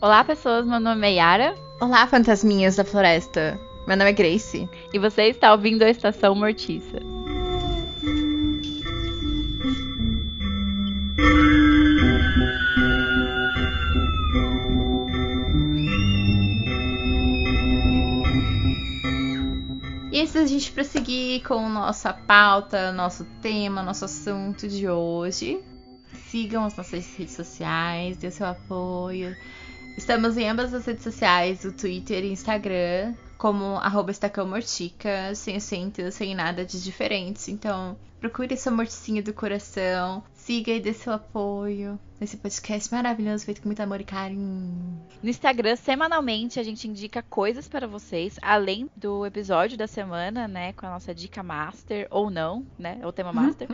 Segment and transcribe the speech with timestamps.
[0.00, 0.64] Olá, pessoas.
[0.64, 1.56] Meu nome é Yara.
[1.80, 3.58] Olá, fantasminhas da floresta.
[3.84, 4.70] Meu nome é Grace.
[4.92, 6.98] E você está ouvindo a Estação Mortiça.
[20.12, 25.60] E antes da gente prosseguir com nossa pauta, nosso tema, nosso assunto de hoje,
[26.30, 29.36] sigam as nossas redes sociais, dê seu apoio.
[29.98, 36.12] Estamos em ambas as redes sociais, o Twitter e Instagram, como arroba estacãomortica, sem acento,
[36.12, 37.50] sem nada de diferente.
[37.50, 43.60] Então, procure essa morticinha do coração, siga e dê seu apoio nesse podcast maravilhoso feito
[43.60, 45.04] com muito amor e carinho.
[45.20, 50.72] No Instagram, semanalmente, a gente indica coisas para vocês, além do episódio da semana, né,
[50.74, 53.68] com a nossa dica master, ou não, né, o tema master.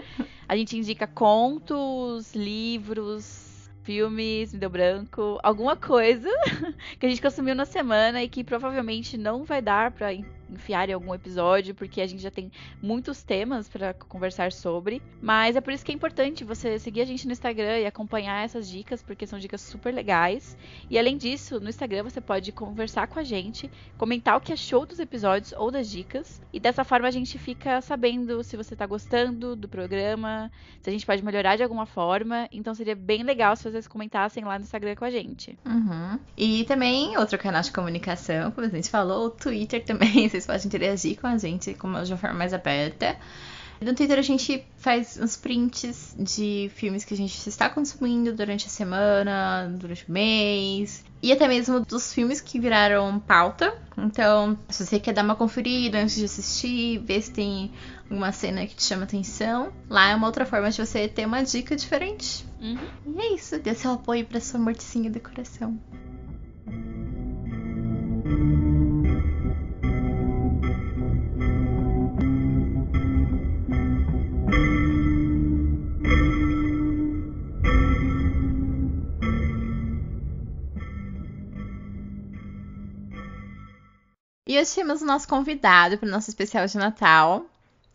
[0.48, 3.43] a gente indica contos, livros,
[3.84, 6.28] filmes, me deu branco, alguma coisa
[6.98, 10.12] que a gente consumiu na semana e que provavelmente não vai dar para
[10.50, 12.50] enfiar em algum episódio, porque a gente já tem
[12.82, 15.02] muitos temas para conversar sobre.
[15.20, 18.44] Mas é por isso que é importante você seguir a gente no Instagram e acompanhar
[18.44, 20.56] essas dicas, porque são dicas super legais.
[20.90, 24.86] E além disso, no Instagram você pode conversar com a gente, comentar o que achou
[24.86, 26.40] dos episódios ou das dicas.
[26.52, 30.92] E dessa forma a gente fica sabendo se você está gostando do programa, se a
[30.92, 32.48] gente pode melhorar de alguma forma.
[32.52, 35.58] Então seria bem legal se vocês comentassem lá no Instagram com a gente.
[35.64, 36.18] Uhum.
[36.36, 40.28] E também outro canal de comunicação, como a gente falou, o Twitter também.
[40.34, 43.16] Vocês podem interagir com a gente de uma forma mais aberta.
[43.80, 48.66] No Twitter a gente faz uns prints de filmes que a gente está consumindo durante
[48.66, 51.04] a semana, durante o mês.
[51.22, 53.76] E até mesmo dos filmes que viraram pauta.
[53.96, 57.70] Então, se você quer dar uma conferida antes de assistir, ver se tem
[58.10, 61.42] alguma cena que te chama atenção, lá é uma outra forma de você ter uma
[61.42, 62.44] dica diferente.
[62.60, 63.14] Uhum.
[63.16, 65.78] E é isso, dê seu apoio para sua morticinha do coração.
[84.54, 87.44] E hoje temos o nosso convidado para o nosso especial de Natal,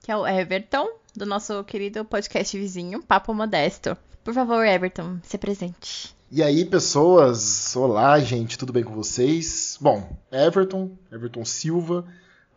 [0.04, 3.96] que é o Everton, do nosso querido podcast vizinho, Papo Modesto.
[4.26, 6.14] Por favor, Everton, se presente.
[6.30, 7.74] E aí, pessoas?
[7.78, 9.78] Olá, gente, tudo bem com vocês?
[9.80, 12.06] Bom, Everton, Everton Silva.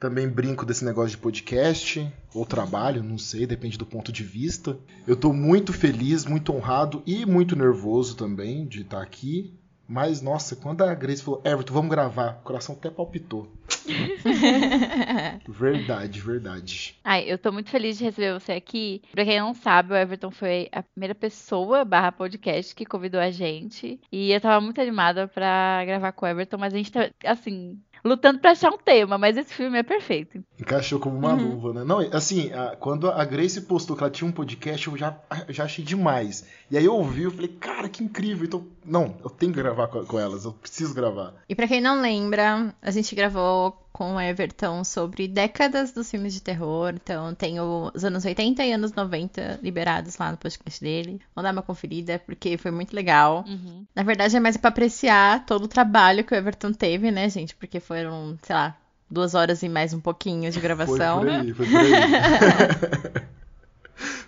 [0.00, 4.76] Também brinco desse negócio de podcast ou trabalho, não sei, depende do ponto de vista.
[5.06, 9.54] Eu tô muito feliz, muito honrado e muito nervoso também de estar aqui.
[9.86, 13.50] Mas, nossa, quando a Grace falou, Everton, vamos gravar, o coração até palpitou.
[15.48, 16.98] verdade, verdade.
[17.04, 19.02] Ai, eu tô muito feliz de receber você aqui.
[19.10, 23.30] Pra quem não sabe, o Everton foi a primeira pessoa barra podcast que convidou a
[23.30, 24.00] gente.
[24.10, 27.78] E eu tava muito animada pra gravar com o Everton, mas a gente tá, assim,
[28.04, 30.42] lutando pra achar um tema, mas esse filme é perfeito.
[30.58, 31.50] Encaixou como uma uhum.
[31.50, 31.84] luva, né?
[31.84, 35.16] Não, assim, a, quando a Grace postou que ela tinha um podcast, eu já,
[35.48, 36.44] já achei demais.
[36.70, 38.44] E aí eu ouvi, eu falei, cara, que incrível.
[38.44, 41.34] Então, não, eu tenho que gravar com, com elas, eu preciso gravar.
[41.48, 46.32] E para quem não lembra, a gente gravou com o Everton sobre décadas dos filmes
[46.32, 46.94] de terror.
[46.94, 51.20] Então tem os anos 80 e anos 90 liberados lá no podcast dele.
[51.34, 53.44] Vamos dar uma conferida, porque foi muito legal.
[53.46, 53.84] Uhum.
[53.94, 57.54] Na verdade, é mais pra apreciar todo o trabalho que o Everton teve, né, gente?
[57.54, 58.76] Porque foram, sei lá,
[59.10, 61.20] duas horas e mais um pouquinho de gravação.
[61.20, 63.32] Foi por aí, foi por aí.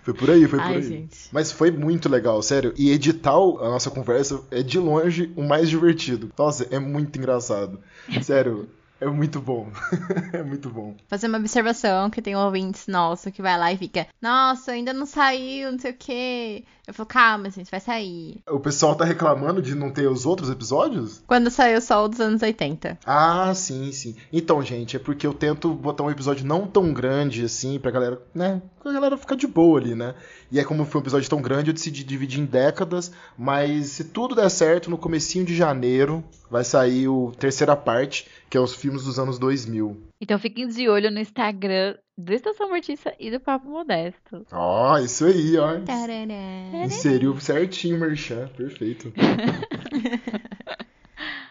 [0.05, 0.83] Foi por aí, foi por Ai, aí.
[0.83, 1.17] Gente.
[1.31, 2.73] Mas foi muito legal, sério.
[2.77, 6.31] E editar a nossa conversa é de longe o mais divertido.
[6.37, 7.79] Nossa, é muito engraçado.
[8.21, 8.69] Sério.
[8.99, 9.69] É muito bom.
[10.31, 10.95] é muito bom.
[11.07, 14.93] Fazer uma observação que tem um ouvinte nosso que vai lá e fica, nossa, ainda
[14.93, 16.63] não saiu, não sei o quê.
[16.87, 18.41] Eu falo, calma, gente, vai sair.
[18.47, 21.23] O pessoal tá reclamando de não ter os outros episódios?
[21.25, 22.99] Quando saiu só o dos anos 80.
[23.05, 24.15] Ah, sim, sim.
[24.31, 28.21] Então, gente, é porque eu tento botar um episódio não tão grande assim pra galera,
[28.33, 28.61] né?
[28.81, 30.13] Pra galera ficar de boa ali, né?
[30.51, 34.05] E é como foi um episódio tão grande, eu decidi dividir em décadas, mas se
[34.05, 38.73] tudo der certo, no comecinho de janeiro vai sair o terceira parte, que é os
[38.75, 39.97] filmes dos anos 2000.
[40.21, 44.45] Então fiquem de olho no Instagram do Estação Mortiça e do Papo Modesto.
[44.51, 45.79] Ó, oh, isso aí, ó.
[45.81, 46.85] Tarará.
[46.85, 49.11] Inseriu certinho merchan, perfeito.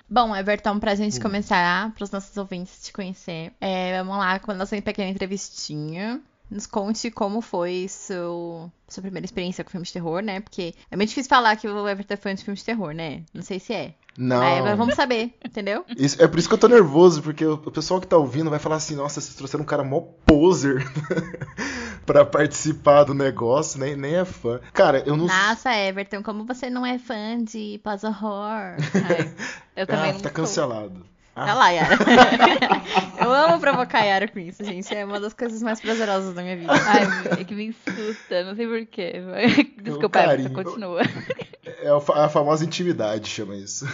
[0.08, 1.22] Bom, Everton, pra gente hum.
[1.22, 6.20] começar, pros nossos ouvintes te conhecer, é, vamos lá com a nossa pequena entrevistinha.
[6.54, 10.38] Nos conte como foi seu, sua primeira experiência com filmes de terror, né?
[10.38, 13.24] Porque é muito difícil falar que o Everton é fã de filmes de terror, né?
[13.34, 13.94] Não sei se é.
[14.16, 14.38] Não.
[14.62, 15.84] Mas vamos saber, entendeu?
[15.98, 18.48] Isso, é por isso que eu tô nervoso, porque o, o pessoal que tá ouvindo
[18.50, 20.86] vai falar assim, nossa, vocês trouxeram um cara mó poser
[22.06, 24.60] pra participar do negócio, nem, nem é fã.
[24.72, 28.76] Cara, eu não Nossa, Everton, como você não é fã de pós-horror?
[29.74, 30.36] Eu também Ah, não tá sou.
[30.36, 31.04] cancelado.
[31.36, 31.96] Olha Ah, lá, Yara.
[33.20, 34.94] Eu amo provocar a Yara com isso, gente.
[34.94, 36.72] É uma das coisas mais prazerosas da minha vida.
[36.72, 39.14] Ai, é que me insusta, não sei porquê.
[39.82, 40.20] Desculpa.
[40.20, 41.00] Everton, continua.
[41.66, 43.86] É a fa- a famosa intimidade, chama isso.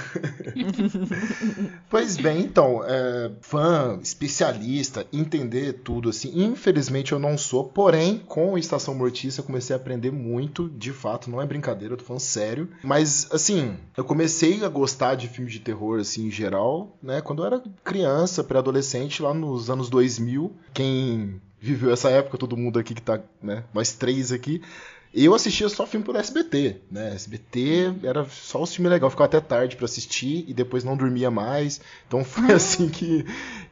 [1.89, 6.33] pois bem, então, é, fã, especialista, entender tudo assim.
[6.45, 11.31] Infelizmente eu não sou, porém, com Estação Mortícia eu comecei a aprender muito, de fato,
[11.31, 12.69] não é brincadeira, eu tô falando sério.
[12.83, 17.43] Mas, assim, eu comecei a gostar de filmes de terror, assim, em geral, né, quando
[17.43, 20.53] eu era criança, pré-adolescente, lá nos anos 2000.
[20.73, 24.63] Quem viveu essa época, todo mundo aqui que tá, né, nós três aqui.
[25.13, 27.13] Eu assistia só filme pelo SBT, né?
[27.15, 31.31] SBT era só os filmes legais, ficava até tarde pra assistir e depois não dormia
[31.31, 31.81] mais.
[32.07, 33.25] Então foi assim que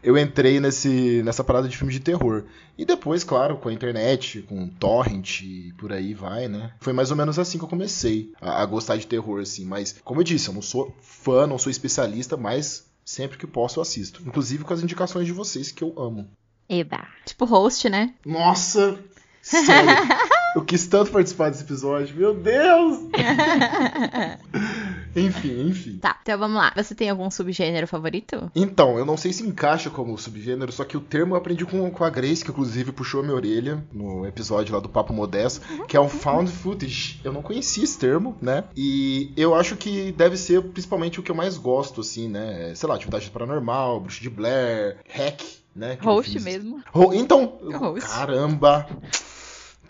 [0.02, 2.44] eu entrei nesse, nessa parada de filme de terror.
[2.76, 6.73] E depois, claro, com a internet, com torrent e por aí vai, né?
[6.81, 9.64] Foi mais ou menos assim que eu comecei a, a gostar de terror, assim.
[9.64, 13.79] Mas, como eu disse, eu não sou fã, não sou especialista, mas sempre que posso
[13.79, 14.23] eu assisto.
[14.26, 16.29] Inclusive com as indicações de vocês que eu amo.
[16.69, 17.06] Eba.
[17.25, 18.14] Tipo host, né?
[18.26, 18.99] Nossa!
[19.41, 19.91] Sério,
[20.55, 22.99] eu quis tanto participar desse episódio, meu Deus!
[25.15, 25.99] enfim, enfim.
[25.99, 26.73] Tá, então vamos lá.
[26.77, 28.50] Você tem algum subgênero favorito?
[28.55, 31.91] Então, eu não sei se encaixa como subgênero, só que o termo eu aprendi com,
[31.91, 35.61] com a Grace, que inclusive puxou a minha orelha no episódio lá do Papo Modesto,
[35.87, 37.21] que é o Found Footage.
[37.23, 38.65] Eu não conhecia esse termo, né?
[38.77, 42.73] E eu acho que deve ser principalmente o que eu mais gosto, assim, né?
[42.75, 45.43] Sei lá, atividade paranormal, bruxo de Blair, hack,
[45.75, 45.99] né?
[46.01, 46.83] Host mesmo.
[47.15, 48.09] Então, Host.
[48.09, 48.87] caramba!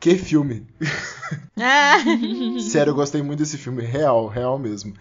[0.01, 0.65] Que filme!
[1.61, 1.97] Ah,
[2.61, 4.95] Sério, eu gostei muito desse filme, real, real mesmo.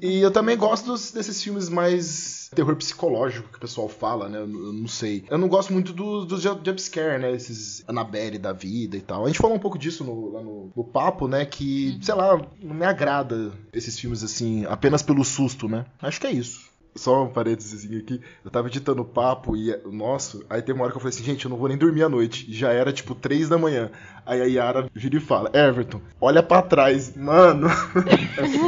[0.00, 4.38] E eu também gosto dos- desses filmes mais terror psicológico que o pessoal fala, né?
[4.38, 5.24] Eu, eu não sei.
[5.30, 7.32] Eu não gosto muito dos do jump- jumpscare, né?
[7.34, 9.24] Esses Annabelle da vida e tal.
[9.24, 11.44] A gente falou um pouco disso no, lá no, no papo, né?
[11.46, 15.86] Que, sei lá, não me agrada esses filmes assim, apenas pelo susto, né?
[16.02, 16.67] Acho que é isso.
[16.98, 18.20] Só um parênteses aqui.
[18.44, 21.24] Eu tava editando o papo e, nossa, aí tem uma hora que eu falei assim,
[21.24, 22.44] gente, eu não vou nem dormir à noite.
[22.50, 23.90] E já era tipo três da manhã.
[24.26, 27.16] Aí a Yara vira e fala, Everton, olha pra trás.
[27.16, 27.68] Mano.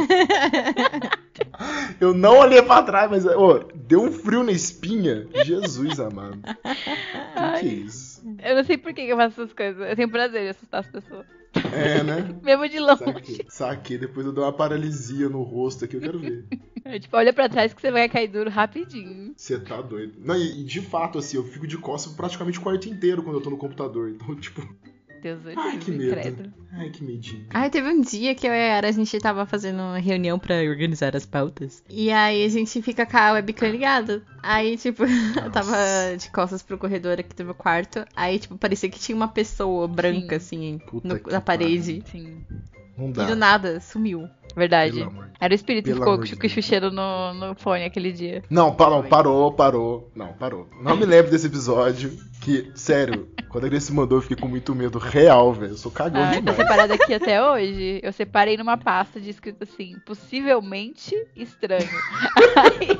[1.99, 5.27] eu não olhei pra trás, mas ô, deu um frio na espinha.
[5.45, 6.39] Jesus amado.
[6.41, 8.23] Que que é isso?
[8.41, 9.89] Eu não sei por que que eu faço essas coisas.
[9.89, 11.40] Eu tenho prazer em assustar as pessoas.
[11.73, 12.35] É, né?
[12.41, 13.03] Mesmo de longe.
[13.03, 13.45] Saquei.
[13.49, 13.97] Saquei.
[13.97, 16.45] Depois eu dou uma paralisia no rosto aqui, eu quero ver.
[16.85, 19.33] É, tipo, olha pra trás que você vai cair duro rapidinho.
[19.35, 20.13] Você tá doido.
[20.17, 23.41] Não, e de fato, assim, eu fico de costas praticamente o quarto inteiro quando eu
[23.41, 24.09] tô no computador.
[24.09, 24.61] Então, tipo,
[25.21, 26.21] Deus do ai, que livre, medo.
[26.21, 26.53] credo.
[26.73, 27.45] Ai, que medinho.
[27.49, 30.39] Ai, teve um dia que eu e a Yara, a gente tava fazendo uma reunião
[30.39, 31.83] pra organizar as pautas.
[31.89, 34.23] E aí a gente fica com a webcam ligada.
[34.41, 35.03] Aí, tipo,
[35.43, 35.75] eu tava
[36.17, 38.05] de costas pro corredor aqui do meu quarto.
[38.15, 42.03] Aí, tipo, parecia que tinha uma pessoa branca, assim, Puta no- que na parede.
[42.09, 42.43] Sim,
[43.01, 43.25] Não E dá.
[43.25, 44.27] do nada, sumiu.
[44.55, 45.07] verdade.
[45.39, 48.11] Era o espírito que Pelo ficou amor de com o chucheiro no, no fone aquele
[48.11, 48.43] dia.
[48.49, 50.11] Não, parou, parou, parou.
[50.15, 50.67] Não, parou.
[50.81, 52.11] Não me lembro desse episódio.
[52.41, 55.73] Que, sério, quando a Grace mandou, eu fiquei com muito medo real, velho.
[55.73, 56.57] Eu sou cagão Ah, tá demais.
[56.57, 57.99] separado aqui até hoje.
[58.03, 61.87] Eu separei numa pasta de escrito assim, possivelmente estranho.
[62.57, 62.99] aí,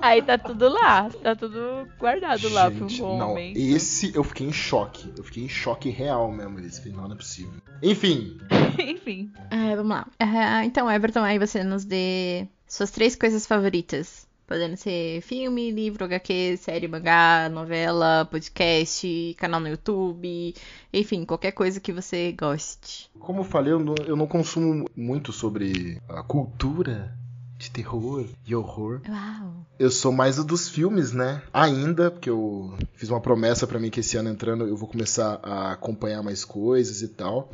[0.00, 1.08] aí tá tudo lá.
[1.22, 3.56] Tá tudo guardado lá pra um Gente, bom não, momento.
[3.56, 5.10] esse eu fiquei em choque.
[5.16, 6.60] Eu fiquei em choque real mesmo.
[6.60, 7.52] Esse não, não é possível.
[7.82, 8.36] Enfim,
[8.80, 9.30] Enfim.
[9.50, 10.06] É, vamos lá.
[10.18, 14.26] É, então, Everton, aí você nos dê suas três coisas favoritas.
[14.46, 20.54] Podendo ser filme, livro, HQ, série, mangá, novela, podcast, canal no YouTube,
[20.92, 23.08] enfim, qualquer coisa que você goste.
[23.18, 27.16] como eu falei, eu não, eu não consumo muito sobre a cultura
[27.62, 29.00] de terror e horror.
[29.08, 29.64] Uau!
[29.78, 31.42] Eu sou mais o dos filmes, né?
[31.52, 35.38] Ainda, porque eu fiz uma promessa pra mim que esse ano entrando eu vou começar
[35.44, 37.52] a acompanhar mais coisas e tal.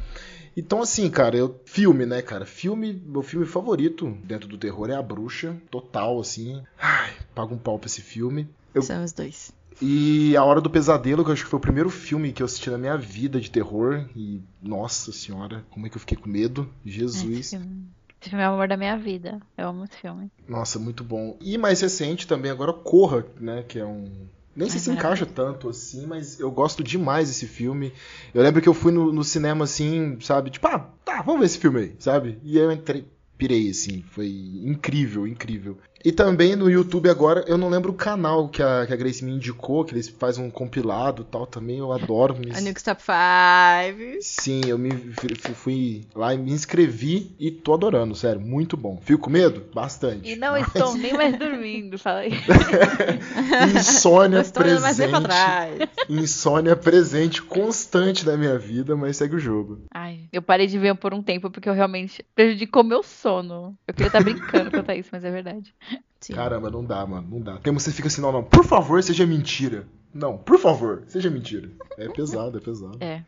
[0.56, 1.60] Então, assim, cara, eu.
[1.66, 2.46] Filme, né, cara?
[2.46, 3.00] Filme.
[3.06, 5.54] Meu filme favorito dentro do terror é A Bruxa.
[5.70, 6.62] Total, assim.
[6.80, 8.48] Ai, pago um pau pra esse filme.
[8.74, 9.52] Eu- São os dois.
[9.80, 12.46] E A Hora do Pesadelo, que eu acho que foi o primeiro filme que eu
[12.46, 14.06] assisti na minha vida de terror.
[14.16, 16.68] E, nossa senhora, como é que eu fiquei com medo?
[16.84, 17.50] Esse Jesus.
[17.50, 17.86] filme,
[18.20, 19.40] esse filme é o amor da minha vida.
[19.56, 20.30] Eu amo esse filme.
[20.48, 21.36] Nossa, muito bom.
[21.40, 23.62] E mais recente também, agora Corra, né?
[23.66, 24.28] Que é um.
[24.56, 27.92] Nem sei se encaixa tanto assim, mas eu gosto demais desse filme.
[28.34, 30.50] Eu lembro que eu fui no, no cinema assim, sabe?
[30.50, 32.40] Tipo, ah, tá, vamos ver esse filme aí, sabe?
[32.42, 33.06] E eu entrei,
[33.36, 34.02] pirei assim.
[34.10, 34.26] Foi
[34.64, 35.78] incrível, incrível.
[36.04, 39.24] E também no YouTube agora, eu não lembro o canal que a, que a Grace
[39.24, 42.36] me indicou, que eles fazem um compilado e tal também, eu adoro.
[42.38, 42.52] Me...
[42.54, 44.18] A Nukes Top 5.
[44.20, 49.00] Sim, eu me fui, fui lá e me inscrevi e tô adorando, sério, muito bom.
[49.02, 49.64] Fico com medo?
[49.74, 50.30] Bastante.
[50.30, 52.30] E não Mas- estou nem mais dormindo, fala aí.
[53.74, 55.36] Insônia Não estou olhando mais nem pra presente.
[55.36, 55.90] trás.
[56.08, 59.82] Insônia presente constante na minha vida, mas segue o jogo.
[59.92, 63.76] Ai, eu Eu parei de ver por um tempo porque eu realmente prejudicou meu sono.
[63.86, 65.74] Eu queria estar brincando quanto a isso, mas é verdade.
[66.20, 66.34] Sim.
[66.34, 67.58] Caramba, não dá, mano, não dá.
[67.58, 69.86] Tem você fica assim, não, não, por favor, seja mentira.
[70.12, 71.70] Não, por favor, seja mentira.
[71.96, 72.98] É pesado, é pesado.
[73.00, 73.24] É.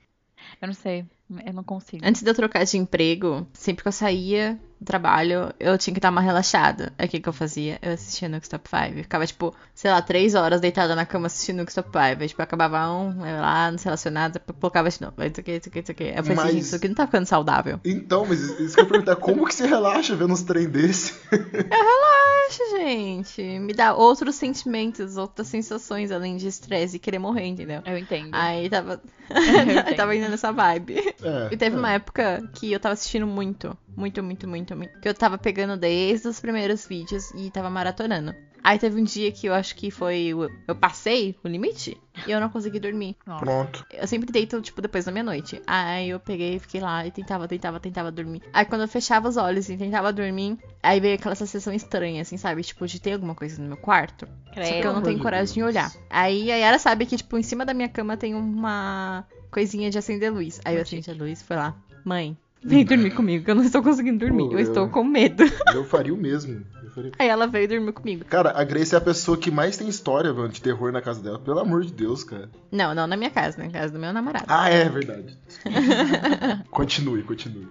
[0.61, 1.05] Eu não sei.
[1.47, 2.05] Eu não consigo.
[2.05, 6.01] Antes de eu trocar de emprego, sempre que eu saía do trabalho, eu tinha que
[6.01, 6.93] dar uma relaxada.
[6.99, 7.79] Aí o que, que eu fazia?
[7.83, 8.99] Eu assistia no Stop 5.
[8.99, 11.99] Eu ficava, tipo, sei lá, três horas deitada na cama assistindo no Stop 5.
[12.23, 15.15] Aí, tipo, acabava um, aí lá, nos relacionados, eu colocava de novo.
[15.23, 16.05] Isso aqui, isso aqui, isso aqui.
[16.05, 17.79] Eu falei assim, Mas- isso aqui não tá ficando saudável.
[17.85, 21.15] Então, mas isso que eu perguntar, como que você relaxa vendo uns trem desse?
[21.31, 23.43] Relaxa, gente.
[23.59, 27.83] Me dá outros sentimentos, outras sensações, além de estresse e querer morrer, entendeu?
[27.85, 28.31] Eu entendo.
[28.33, 29.01] Aí tava.
[29.31, 29.89] entendo.
[29.91, 31.15] eu tava indo nessa vibe.
[31.23, 31.79] É, E teve é.
[31.79, 35.01] uma época que eu tava assistindo muito, muito, muito, muito, muito.
[35.01, 38.35] Que eu tava pegando desde os primeiros vídeos e tava maratonando.
[38.63, 40.35] Aí teve um dia que eu acho que foi.
[40.69, 43.17] Eu passei o limite e eu não consegui dormir.
[43.27, 43.45] Nossa.
[43.45, 43.87] Pronto.
[43.91, 45.61] Eu sempre deito, tipo, depois da meia-noite.
[45.67, 48.43] Aí eu peguei, fiquei lá e tentava, tentava, tentava dormir.
[48.53, 52.37] Aí quando eu fechava os olhos e tentava dormir, aí veio aquela sensação estranha, assim,
[52.37, 52.63] sabe?
[52.63, 54.27] Tipo, de ter alguma coisa no meu quarto.
[54.55, 55.93] Só que eu não tenho coragem de olhar.
[56.09, 59.99] Aí a Yara sabe que, tipo, em cima da minha cama tem uma coisinha de
[59.99, 60.61] acender luz.
[60.65, 61.77] Aí eu acendi a luz e foi lá.
[62.05, 64.45] Mãe, vem dormir comigo, que eu não estou conseguindo dormir.
[64.45, 65.43] Pô, Eu eu- estou com medo.
[65.75, 66.65] Eu faria o mesmo.
[66.95, 68.25] Faria- Aí ela veio dormir comigo.
[68.25, 71.23] Cara, a Grace é a pessoa que mais tem história, mano, de terror na casa
[71.23, 71.39] dela.
[71.39, 72.51] Pelo amor de Deus, cara.
[72.73, 74.47] Não, não na minha casa, na casa do meu namorado.
[74.49, 75.39] Ah, é verdade.
[76.71, 77.69] continue, continue.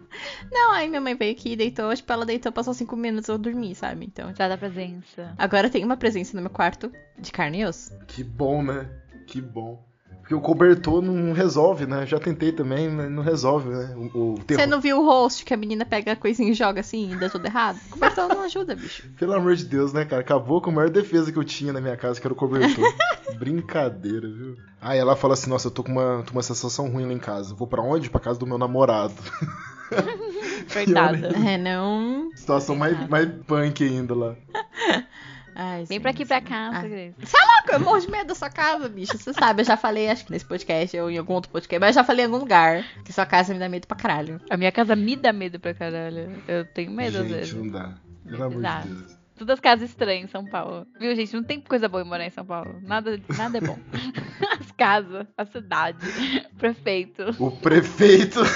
[0.52, 1.94] Não, aí minha mãe veio aqui e deitou.
[1.94, 4.06] Tipo, ela deitou, passou cinco minutos eu dormi, sabe?
[4.06, 4.34] Então.
[4.36, 5.34] Já dá presença.
[5.38, 7.92] Agora tem uma presença no meu quarto de carne e osso.
[8.08, 8.90] Que bom, né?
[9.28, 9.86] Que bom.
[10.30, 12.06] Porque o cobertor não resolve, né?
[12.06, 13.96] Já tentei também, mas não resolve, né?
[14.14, 14.62] O, o terror.
[14.62, 17.16] Você não viu o host que a menina pega a coisinha e joga assim e
[17.16, 17.80] dá tudo errado?
[17.88, 19.10] O cobertor não ajuda, bicho.
[19.18, 20.22] Pelo amor de Deus, né, cara?
[20.22, 22.86] Acabou com a maior defesa que eu tinha na minha casa, que era o cobertor.
[23.40, 24.56] Brincadeira, viu?
[24.80, 27.14] Aí ela fala assim, nossa, eu tô com uma, tô com uma sensação ruim lá
[27.14, 27.56] em casa.
[27.56, 28.08] Vou pra onde?
[28.08, 29.16] Pra casa do meu namorado.
[30.72, 31.30] Coitada.
[31.44, 32.30] É, não.
[32.36, 34.36] Situação mais, mais punk ainda lá.
[35.62, 36.82] Ai, Vem pra aqui pra cá, Ah.
[36.84, 37.14] Grace.
[37.20, 39.18] Louca, eu morro de medo da sua casa, bicho.
[39.18, 41.96] Você sabe, eu já falei, acho que nesse podcast ou em algum outro podcast, mas
[41.96, 44.40] eu já falei em algum lugar que sua casa me dá medo pra caralho.
[44.50, 46.42] A minha casa me dá medo pra caralho.
[46.48, 47.54] Eu tenho medo às gente, vezes.
[47.54, 47.94] não dá.
[48.26, 48.88] Pelo amor Exato.
[48.88, 49.20] de Deus.
[49.38, 50.86] Todas as casas estranhas em São Paulo.
[51.00, 51.34] Viu, gente?
[51.34, 52.80] Não tem coisa boa em morar em São Paulo.
[52.82, 53.78] Nada, nada é bom.
[54.60, 55.98] As casas, a cidade,
[56.54, 57.24] o prefeito.
[57.38, 58.40] O prefeito.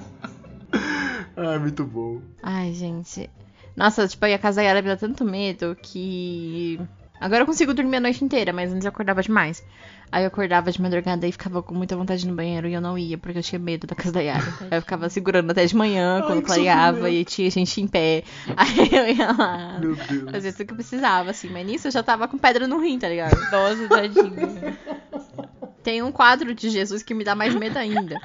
[1.36, 2.20] Ai, muito bom.
[2.42, 3.28] Ai, gente.
[3.76, 6.80] Nossa, tipo, aí a casa da Yara me dá tanto medo que.
[7.20, 9.62] Agora eu consigo dormir a noite inteira, mas antes eu acordava demais.
[10.10, 12.98] Aí eu acordava de madrugada e ficava com muita vontade no banheiro e eu não
[12.98, 14.54] ia, porque eu tinha medo da casa da Yara.
[14.62, 17.86] Aí eu ficava segurando até de manhã, Ai, quando que clareava e tinha gente em
[17.86, 18.24] pé.
[18.56, 19.78] Aí eu ia lá.
[19.78, 20.30] Meu Deus.
[20.30, 21.48] Fazer tudo que eu precisava, assim.
[21.50, 23.38] Mas nisso eu já tava com pedra no rim, tá ligado?
[23.52, 24.76] Nossa, tadinho.
[25.82, 28.20] Tem um quadro de Jesus que me dá mais medo ainda.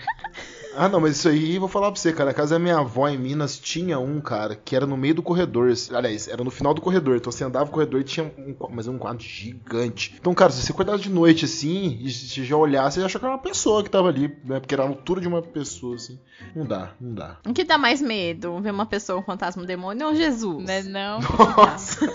[0.78, 2.32] Ah, não, mas isso aí, vou falar pra você, cara.
[2.32, 5.24] A casa da minha avó em Minas tinha um, cara, que era no meio do
[5.24, 5.74] corredor.
[5.94, 7.16] Aliás, era no final do corredor.
[7.16, 10.16] Então você andava no corredor e tinha um, mas um quadro gigante.
[10.20, 13.20] Então, cara, se você acordava de noite assim, e se já olhasse, você ia achar
[13.20, 14.60] que era uma pessoa que tava ali, né?
[14.60, 16.20] Porque era a altura de uma pessoa, assim.
[16.56, 17.38] Não dá, não dá.
[17.48, 18.60] O que dá mais medo?
[18.62, 20.64] Ver uma pessoa, um fantasma, um demônio ou Jesus?
[20.64, 21.20] Né, não?
[21.22, 22.12] Nossa!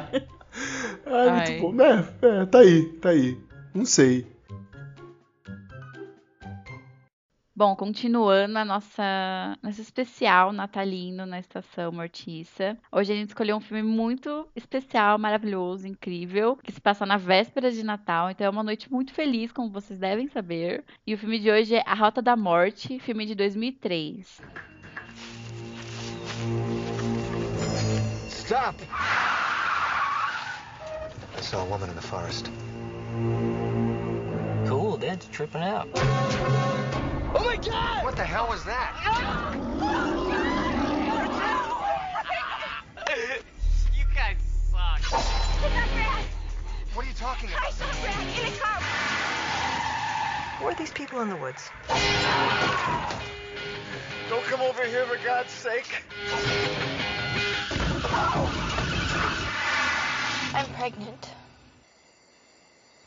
[0.00, 0.26] Ai,
[1.06, 1.58] Ai.
[1.58, 1.82] muito bom.
[1.82, 3.38] É, é, tá aí, tá aí.
[3.74, 4.26] Não sei.
[7.62, 12.76] Bom, continuando a nossa, nosso especial natalino na Estação Mortiça.
[12.90, 17.70] Hoje a gente escolheu um filme muito especial, maravilhoso, incrível, que se passa na véspera
[17.70, 20.82] de Natal, então é uma noite muito feliz, como vocês devem saber.
[21.06, 24.40] E o filme de hoje é A Rota da Morte, filme de 2003.
[28.28, 28.82] Stop!
[31.38, 32.50] I saw a woman in the forest.
[34.66, 35.86] Cool, Dad's tripping out.
[37.34, 38.04] Oh my god!
[38.04, 38.92] What the hell was that?
[43.94, 44.36] You guys
[44.70, 45.02] suck.
[46.94, 47.64] What are you talking about?
[47.64, 48.80] I saw Brad in a car.
[50.58, 51.70] Who are these people in the woods?
[54.28, 56.02] Don't come over here for God's sake.
[60.54, 61.30] I'm pregnant.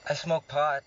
[0.10, 0.84] I smoke pot.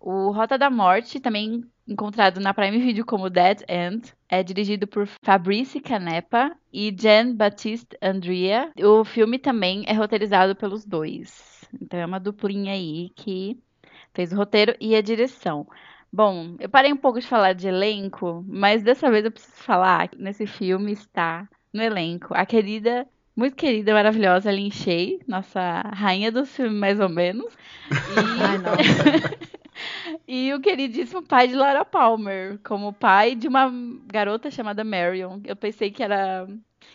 [0.00, 5.08] O Rota da Morte, também encontrado na Prime Video como Dead End, é dirigido por
[5.22, 8.70] Fabrice Canepa e Jean Baptiste Andrea.
[8.78, 11.66] O filme também é roteirizado pelos dois.
[11.80, 13.58] Então é uma duplinha aí que
[14.12, 15.66] fez o roteiro e a direção.
[16.12, 20.08] Bom, eu parei um pouco de falar de elenco, mas dessa vez eu preciso falar
[20.08, 26.32] que nesse filme está no elenco a querida, muito querida, maravilhosa Lin Shay, nossa rainha
[26.32, 27.52] do filme mais ou menos.
[28.10, 28.78] E- Ai, nossa.
[30.28, 33.72] E o queridíssimo pai de Laura Palmer, como pai de uma
[34.04, 35.40] garota chamada Marion.
[35.42, 36.46] Eu pensei que era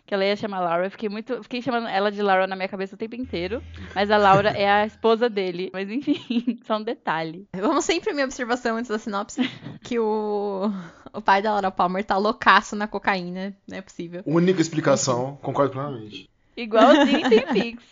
[0.06, 0.86] que ela ia chamar Laura.
[0.86, 3.64] Eu fiquei muito, fiquei chamando ela de Laura na minha cabeça o tempo inteiro,
[3.96, 5.72] mas a Laura é a esposa dele.
[5.74, 7.48] Mas enfim, só um detalhe.
[7.56, 9.42] Vamos sempre minha observação antes da sinopse,
[9.84, 10.72] que o,
[11.12, 14.22] o pai da Laura Palmer tá loucaço na cocaína, não é possível.
[14.28, 16.30] Única explicação, concordo plenamente.
[16.56, 17.86] Igualzinho em Peaks.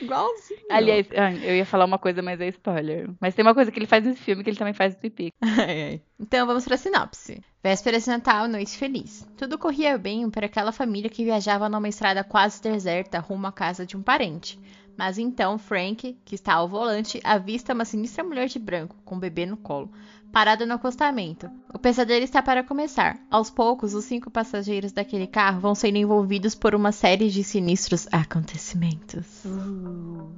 [0.00, 0.60] Igualzinho.
[0.70, 3.10] Aliás, ah, eu ia falar uma coisa, mas é spoiler.
[3.20, 5.00] Mas tem uma coisa que ele faz nesse filme que ele também faz no
[5.42, 6.00] ai.
[6.18, 7.42] Então vamos pra sinopse.
[7.62, 9.28] Véspera de Natal, noite feliz.
[9.36, 13.84] Tudo corria bem para aquela família que viajava numa estrada quase deserta rumo à casa
[13.84, 14.58] de um parente.
[14.96, 19.18] Mas então Frank, que está ao volante, avista uma sinistra mulher de branco, com um
[19.18, 19.90] bebê no colo,
[20.32, 21.50] parada no acostamento.
[21.72, 23.18] O pesadelo está para começar.
[23.30, 28.06] Aos poucos, os cinco passageiros daquele carro vão sendo envolvidos por uma série de sinistros
[28.12, 29.44] acontecimentos.
[29.44, 30.30] Uh,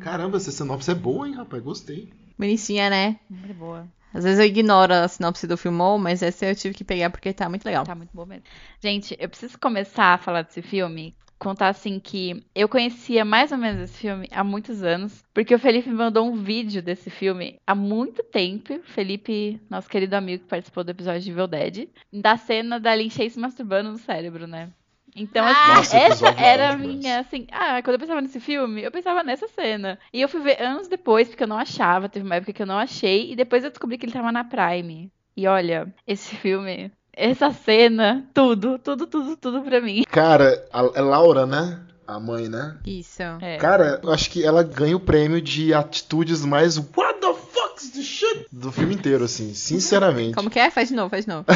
[0.00, 1.62] caramba, essa sinopse é boa, hein, rapaz?
[1.62, 2.12] Gostei.
[2.38, 3.18] Bonitinha, né?
[3.28, 3.88] Muito boa.
[4.12, 7.32] Às vezes eu ignoro a sinopse do filmou, mas essa eu tive que pegar porque
[7.32, 7.84] tá muito legal.
[7.84, 8.44] Tá muito boa mesmo.
[8.80, 11.14] Gente, eu preciso começar a falar desse filme.
[11.38, 15.58] Contar assim que eu conhecia mais ou menos esse filme há muitos anos, porque o
[15.58, 18.80] Felipe me mandou um vídeo desse filme há muito tempo.
[18.82, 23.08] Felipe, nosso querido amigo que participou do episódio de Evil Dead, da cena da Lin
[23.08, 24.70] Shaye se masturbando no cérebro, né?
[25.14, 25.50] Então, Ah!
[25.50, 28.90] assim, Nossa, essa episódio era a minha, assim, ah, quando eu pensava nesse filme, eu
[28.90, 29.98] pensava nessa cena.
[30.12, 32.66] E eu fui ver anos depois, porque eu não achava, teve uma época que eu
[32.66, 35.10] não achei, e depois eu descobri que ele tava na Prime.
[35.36, 40.04] E olha, esse filme, essa cena, tudo, tudo, tudo, tudo pra mim.
[40.08, 41.80] Cara, a, é Laura, né?
[42.06, 42.78] A mãe, né?
[42.86, 43.22] Isso.
[43.42, 43.58] É.
[43.58, 47.90] Cara, eu acho que ela ganha o prêmio de atitudes mais what the fuck is
[47.90, 50.34] this shit do filme inteiro, assim, sinceramente.
[50.34, 50.70] Como que é?
[50.70, 51.44] Faz de novo, faz de novo.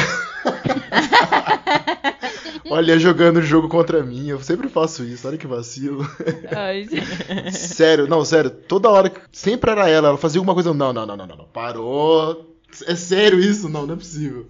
[2.69, 6.07] Olha, jogando o jogo contra mim, eu sempre faço isso, olha que vacilo.
[6.55, 6.87] Ai,
[7.51, 11.17] sério, não, sério, toda hora, sempre era ela, ela fazia alguma coisa, não, não, não,
[11.17, 12.55] não, não, não, parou.
[12.87, 13.69] É sério isso?
[13.69, 14.47] Não, não é possível.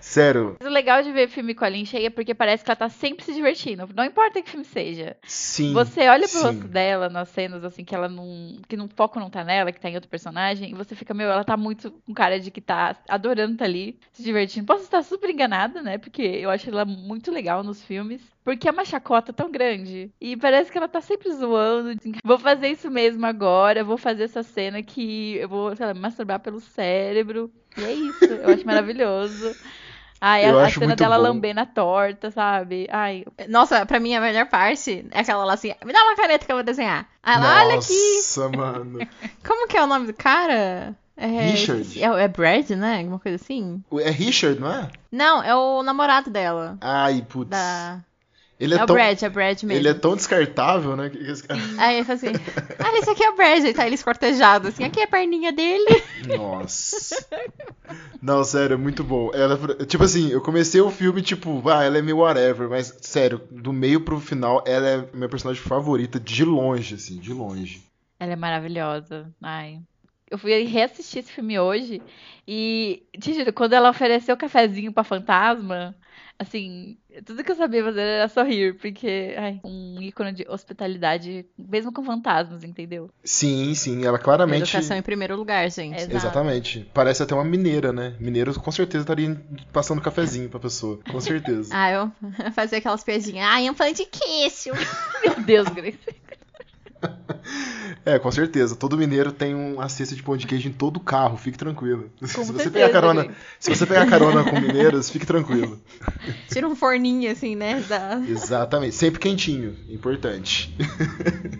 [0.00, 2.70] Sério, Mas o legal de ver filme com a Lin Shaye é porque parece que
[2.70, 3.88] ela tá sempre se divertindo.
[3.94, 5.16] Não importa que filme seja.
[5.24, 5.72] sim.
[5.72, 6.44] Você olha pro sim.
[6.46, 8.58] rosto dela nas cenas, assim, que ela não.
[8.68, 11.30] que no foco não tá nela, que tá em outro personagem, e você fica, meu,
[11.30, 14.66] ela tá muito com cara de que tá adorando tá ali, se divertindo.
[14.66, 15.98] Posso estar super enganada, né?
[15.98, 18.35] Porque eu acho ela muito legal nos filmes.
[18.46, 20.08] Porque é uma chacota tão grande.
[20.20, 21.88] E parece que ela tá sempre zoando.
[21.88, 25.92] assim, Vou fazer isso mesmo agora, vou fazer essa cena que eu vou, sei lá,
[25.92, 27.50] me masturbar pelo cérebro.
[27.76, 28.24] E é isso.
[28.24, 29.52] Eu acho maravilhoso.
[30.20, 31.24] Ai, Eu a, a cena muito dela bom.
[31.24, 32.86] lambendo a torta, sabe?
[32.88, 36.46] Ai, Nossa, pra mim a melhor parte é aquela lá assim, me dá uma caneta
[36.46, 37.04] que eu vou desenhar.
[37.24, 38.98] Aí ela, olha aqui, Nossa, mano.
[39.44, 40.94] como que é o nome do cara?
[41.16, 42.00] É, Richard.
[42.00, 42.98] É, é Brad, né?
[42.98, 43.82] Alguma coisa assim?
[44.00, 44.88] É Richard, não é?
[45.10, 46.78] Não, é o namorado dela.
[46.80, 47.50] Ai, putz.
[47.50, 48.00] Da...
[48.58, 49.72] Ele É, é, o tão, Brad, é Brad mesmo.
[49.72, 51.10] ele é tão descartável, né?
[51.78, 52.32] Aí ele fala assim,
[52.78, 55.52] ah, esse aqui é o Brad, aí tá ele escortejado, assim, aqui é a perninha
[55.52, 56.02] dele.
[56.36, 57.26] Nossa.
[58.22, 59.30] Não, sério, é muito bom.
[59.34, 63.42] Ela, tipo assim, eu comecei o filme, tipo, ah, ela é meio whatever, mas, sério,
[63.50, 67.82] do meio pro final, ela é minha personagem favorita de longe, assim, de longe.
[68.18, 69.30] Ela é maravilhosa.
[69.42, 69.80] Ai.
[70.28, 72.02] Eu fui reassistir esse filme hoje
[72.48, 75.94] e, te juro, quando ela ofereceu o cafezinho pra fantasma,
[76.38, 81.92] assim, tudo que eu sabia fazer era sorrir, porque, ai, um ícone de hospitalidade, mesmo
[81.92, 83.10] com fantasmas, entendeu?
[83.24, 84.62] Sim, sim, ela claramente.
[84.62, 85.96] Educação em primeiro lugar, gente.
[85.96, 86.14] Exato.
[86.16, 86.90] Exatamente.
[86.92, 88.14] Parece até uma mineira, né?
[88.20, 89.40] Mineiro com certeza estaria
[89.72, 90.98] passando cafezinho pra pessoa.
[91.10, 91.70] Com certeza.
[91.76, 92.12] Ah, eu
[92.54, 93.46] fazia aquelas piadinhas.
[93.48, 94.72] Ah, eu falei de queijo.
[95.22, 95.98] Meu Deus, Grace.
[98.06, 98.76] É, com certeza.
[98.76, 102.08] Todo mineiro tem uma cesta de pão de queijo em todo carro, fique tranquilo.
[102.22, 103.34] se você certeza, pegar carona, gente.
[103.58, 105.80] se você pegar carona com mineiros, fique tranquilo.
[106.48, 107.80] Tira um forninho, assim, né?
[107.88, 108.22] Da...
[108.24, 110.72] Exatamente, sempre quentinho, importante.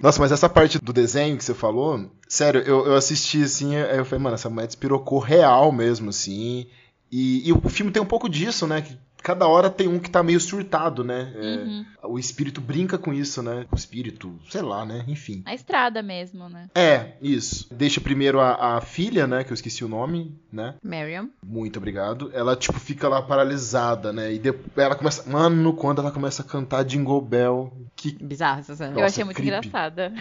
[0.00, 4.04] Nossa, mas essa parte do desenho que você falou, sério, eu, eu assisti assim, eu
[4.04, 6.68] falei, mano, essa mulher despirocou real mesmo, assim.
[7.10, 8.82] E, e o filme tem um pouco disso, né?
[8.82, 11.32] Que cada hora tem um que tá meio surtado, né?
[11.34, 11.86] É, Uhum.
[12.08, 13.66] O espírito brinca com isso, né?
[13.72, 15.04] O espírito, sei lá, né?
[15.08, 15.42] Enfim.
[15.44, 16.68] Na estrada mesmo, né?
[16.72, 17.66] É, isso.
[17.74, 19.42] Deixa primeiro a, a filha, né?
[19.42, 20.74] Que eu esqueci o nome, né?
[20.84, 21.28] Miriam.
[21.44, 22.30] Muito obrigado.
[22.32, 24.32] Ela, tipo, fica lá paralisada, né?
[24.32, 25.28] E depois ela começa.
[25.28, 29.00] Mano, quando ela começa a cantar Jingle Bell, que Bizarro essa cena.
[29.00, 29.56] eu achei muito creepy.
[29.68, 30.12] engraçada.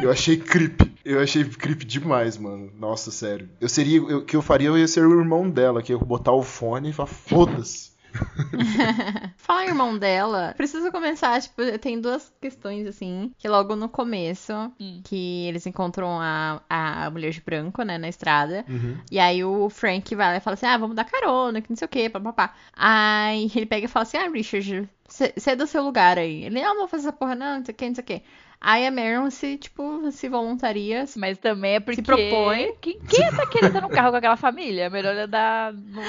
[0.00, 0.93] eu achei creepy.
[1.04, 2.70] Eu achei creepy demais, mano.
[2.78, 3.48] Nossa, sério.
[3.60, 4.02] Eu seria.
[4.02, 6.42] O que eu faria, eu ia ser o irmão dela, que eu ia botar o
[6.42, 7.92] fone e falar, foda-se.
[9.36, 10.54] Fala, irmão dela.
[10.56, 15.00] Preciso começar, tipo, tem duas questões, assim, que logo no começo, Hum.
[15.04, 18.64] que eles encontram a, a mulher de branco, né, na estrada.
[18.68, 18.96] Uhum.
[19.10, 21.76] E aí o Frank vai lá e fala assim, ah, vamos dar carona, que não
[21.76, 22.54] sei o que, papapá.
[22.72, 26.44] Aí ele pega e fala assim, ah, Richard, Você do seu lugar aí.
[26.44, 28.06] Ele, ah, não vou fazer essa porra, não, não sei o que, não sei o
[28.06, 28.22] que.
[28.66, 31.04] Aí a Marion se, tipo, se voluntaria.
[31.16, 31.96] Mas também é porque.
[31.96, 32.72] Se propõe.
[32.80, 34.88] Quem, quem tá querendo no carro com aquela família?
[34.88, 36.00] Melhor andar no-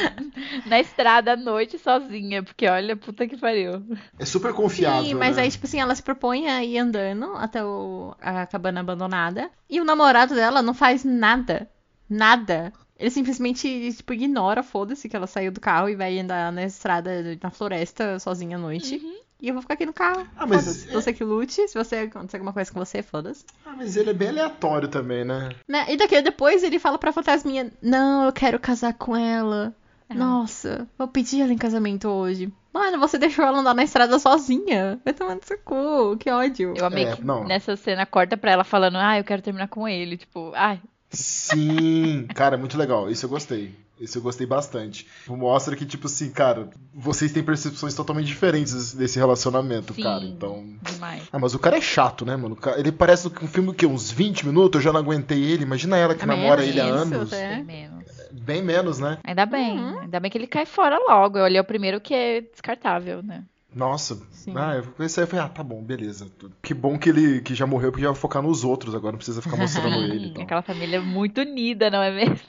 [0.66, 2.42] na estrada à noite sozinha.
[2.42, 3.84] Porque olha, puta que pariu.
[4.18, 5.04] É super confiável.
[5.04, 5.44] Sim, mas né?
[5.44, 9.52] aí, tipo assim, ela se propõe a ir andando até o- a cabana abandonada.
[9.70, 11.70] E o namorado dela não faz nada.
[12.10, 12.72] Nada.
[12.98, 17.38] Ele simplesmente, tipo, ignora, foda-se, que ela saiu do carro e vai andar na estrada,
[17.44, 19.02] na floresta, sozinha à noite.
[19.42, 20.26] E eu vou ficar aqui no carro.
[20.38, 20.90] Ah, mas Foda-se.
[20.90, 21.68] é- Você que lute.
[21.68, 23.44] Se você acontecer alguma coisa com você, foda-se.
[23.66, 25.50] Ah, mas ele é bem aleatório também, né?
[25.68, 25.86] Né?
[25.90, 29.76] E daqui depois ele fala pra fantasminha: Não, eu quero casar com ela.
[30.10, 32.52] Nossa, vou pedir ela em casamento hoje.
[32.72, 35.00] Mano, você deixou ela andar na estrada sozinha.
[35.04, 36.74] Vai tomar no seu cu, que ódio.
[36.78, 37.44] Eu amei É, que não.
[37.44, 40.16] nessa cena corta pra ela falando, ah, eu quero terminar com ele.
[40.18, 43.10] Tipo, ai, Sim, cara, muito legal.
[43.10, 43.74] Isso eu gostei.
[44.00, 45.08] Isso eu gostei bastante.
[45.28, 50.04] Mostra que, tipo assim, cara, vocês têm percepções totalmente diferentes desse relacionamento, sim.
[50.04, 50.24] cara.
[50.26, 50.66] Então.
[50.82, 51.24] Demais.
[51.32, 52.58] Ah, mas o cara é chato, né, mano?
[52.78, 55.64] Ele parece um filme que uns 20 minutos, eu já não aguentei ele.
[55.64, 57.34] Imagina ela que É namora menos ele há isso, anos.
[57.34, 57.56] até.
[57.56, 58.06] Bem menos.
[58.32, 59.18] Bem menos, né?
[59.24, 59.80] Ainda bem.
[59.80, 60.00] Uhum.
[60.02, 61.40] Ainda bem que ele cai fora logo.
[61.40, 63.44] Ele é o primeiro que é descartável, né?
[63.76, 64.18] Nossa.
[64.32, 64.54] Sim.
[64.56, 66.28] Ah, eu falei, ah, tá bom, beleza.
[66.62, 69.18] Que bom que ele que já morreu, porque já vai focar nos outros agora, não
[69.18, 70.44] precisa ficar mostrando ele e tal.
[70.44, 72.40] Aquela família muito unida, não é mesmo?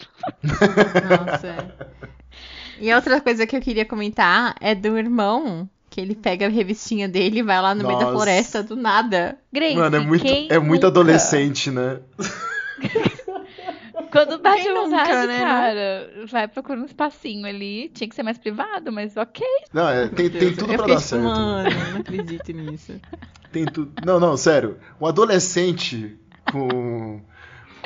[0.45, 1.47] Nossa.
[1.49, 2.07] é.
[2.79, 5.69] E outra coisa que eu queria comentar é do irmão.
[5.89, 8.17] Que ele pega a revistinha dele e vai lá no meio da Nossa.
[8.17, 9.39] floresta do nada.
[9.51, 12.01] Grace, Mano, é muito, quem é muito adolescente, né?
[14.11, 17.89] Quando bate Quem vontade, nunca, né, cara, vai procurar um espacinho ali.
[17.91, 19.45] Tinha que ser mais privado, mas ok.
[19.73, 21.23] Não, é, tem, tem tudo eu pra dar certo.
[21.23, 23.01] mano, não acredito nisso.
[23.53, 23.93] Tem tudo.
[24.05, 24.77] Não, não, sério.
[25.01, 26.19] Um adolescente
[26.53, 27.23] com,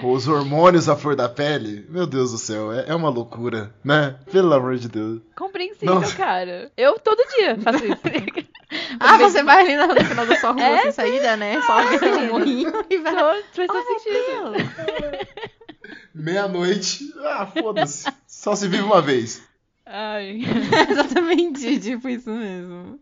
[0.00, 3.72] com os hormônios à flor da pele, meu Deus do céu, é, é uma loucura,
[3.84, 4.16] né?
[4.32, 5.20] Pelo amor de Deus.
[5.36, 6.16] Compreensível, Nossa.
[6.16, 6.72] cara.
[6.76, 8.00] Eu todo dia faço isso.
[9.00, 11.60] Ah, você vai ali no final da sua rua É, sem saída, né?
[11.62, 13.14] Só vê um morrinho e vai.
[13.14, 14.52] Faz Oh, sentido.
[16.14, 18.10] Meia-noite, ah, foda-se.
[18.26, 19.42] Só se vive uma vez.
[19.86, 20.40] Ai.
[20.90, 22.98] Exatamente, tipo isso mesmo.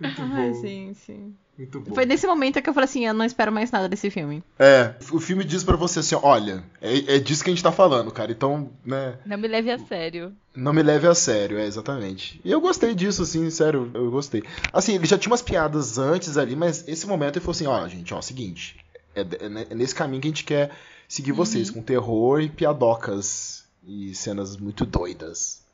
[0.00, 0.62] Muito Ai, bom.
[0.62, 1.32] gente.
[1.58, 1.94] Muito bom.
[1.94, 4.44] Foi nesse momento que eu falei assim, eu não espero mais nada desse filme.
[4.58, 7.72] É, o filme diz pra você assim, olha, é, é disso que a gente tá
[7.72, 8.30] falando, cara.
[8.30, 10.34] Então, né, Não me leve a sério.
[10.54, 12.40] não me leve a sério, é exatamente.
[12.44, 14.42] E eu gostei disso, assim, sério, eu gostei.
[14.70, 17.88] Assim, ele já tinha umas piadas antes ali, mas esse momento ele falou assim, ó,
[17.88, 18.76] gente, ó, seguinte,
[19.14, 19.22] é,
[19.70, 20.70] é nesse caminho que a gente quer
[21.08, 25.64] seguir vocês, com terror e piadocas e cenas muito doidas.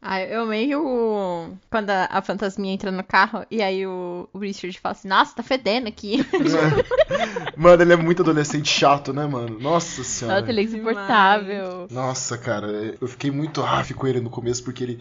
[0.00, 1.56] Ah, eu amei o.
[1.68, 5.34] Quando a, a fantasminha entra no carro e aí o, o Richard fala assim, nossa,
[5.34, 6.24] tá fedendo aqui.
[7.56, 9.58] mano, ele é muito adolescente chato, né, mano?
[9.58, 10.40] Nossa senhora.
[10.40, 11.88] Nossa, ele é insuportável.
[11.90, 15.00] Nossa, cara, eu fiquei muito raf com ele no começo porque ele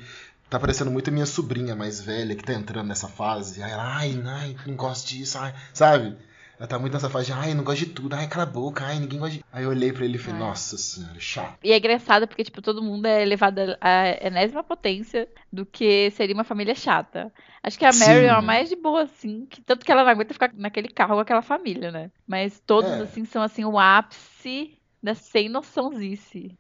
[0.49, 3.61] tá parecendo muito a minha sobrinha mais velha que tá entrando nessa fase.
[3.61, 6.17] Ai, ai, ai não gosto disso, ai, sabe?
[6.59, 8.83] Ela tá muito nessa fase de, ai, não gosto de tudo, ai, cala a boca,
[8.83, 9.45] ai, ninguém gosta de.
[9.51, 10.47] Aí eu olhei pra ele e falei, Ai.
[10.47, 11.59] nossa senhora, chato.
[11.63, 16.33] E é engraçado porque, tipo, todo mundo é levado à enésima potência do que seria
[16.33, 17.31] uma família chata.
[17.61, 18.05] Acho que a Sim.
[18.05, 19.45] Mary é a mais de boa, assim.
[19.45, 22.09] Que, tanto que ela não aguenta ficar naquele carro com aquela família, né?
[22.25, 23.03] Mas todos, É.
[23.03, 26.57] assim, são, assim, o ápice da sem noçãozice.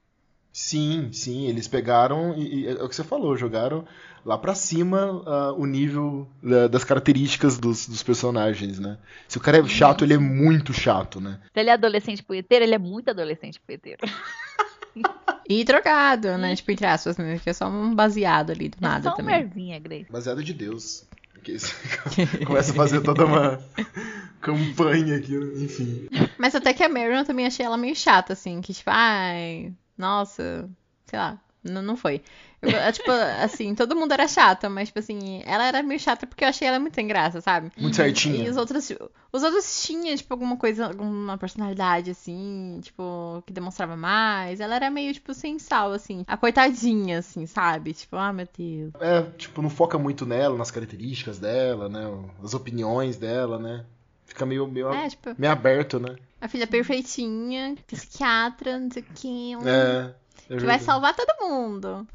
[0.59, 3.87] Sim, sim, eles pegaram e, e é o que você falou, jogaram
[4.25, 8.97] lá pra cima ah, o nível da- das características dos, dos personagens, né?
[9.27, 11.39] Se o cara é chato, ele é muito chato, né?
[11.53, 13.99] Se ele é adolescente punheteiro, ele é muito adolescente punheteiro.
[15.47, 16.55] E trocado, né?
[16.55, 17.39] Tipo, entre aspas, né?
[17.41, 19.37] Que é só um baseado ali do É nada só uma também.
[19.37, 20.11] mervinha, Grace.
[20.11, 21.05] Baseado de Deus.
[22.45, 23.59] Começa a fazer toda uma
[24.41, 26.09] campanha aqui, enfim.
[26.37, 28.59] Mas até que a Marion eu também achei ela meio chata, assim.
[28.59, 30.69] Que tipo, ai, nossa,
[31.05, 32.21] sei lá, não, não foi.
[32.61, 36.25] Eu, eu, tipo, assim, todo mundo era chata, mas, tipo assim, ela era meio chata
[36.25, 37.71] porque eu achei ela muito sem graça, sabe?
[37.77, 38.49] Muito E certinha.
[38.49, 38.89] os outros,
[39.31, 44.59] os outros tinham, tipo, alguma coisa, alguma personalidade, assim, tipo, que demonstrava mais.
[44.59, 46.23] Ela era meio, tipo, sem sal, assim.
[46.27, 47.93] A coitadinha, assim, sabe?
[47.93, 48.93] Tipo, ah, meu Deus.
[48.99, 52.05] É, tipo, não foca muito nela, nas características dela, né?
[52.43, 53.85] As opiniões dela, né?
[54.25, 56.15] Fica meio, meio, É, tipo, meio aberto, né?
[56.39, 59.53] A filha perfeitinha, psiquiatra, não sei o que.
[59.55, 60.13] É.
[60.53, 62.07] é que vai salvar todo mundo.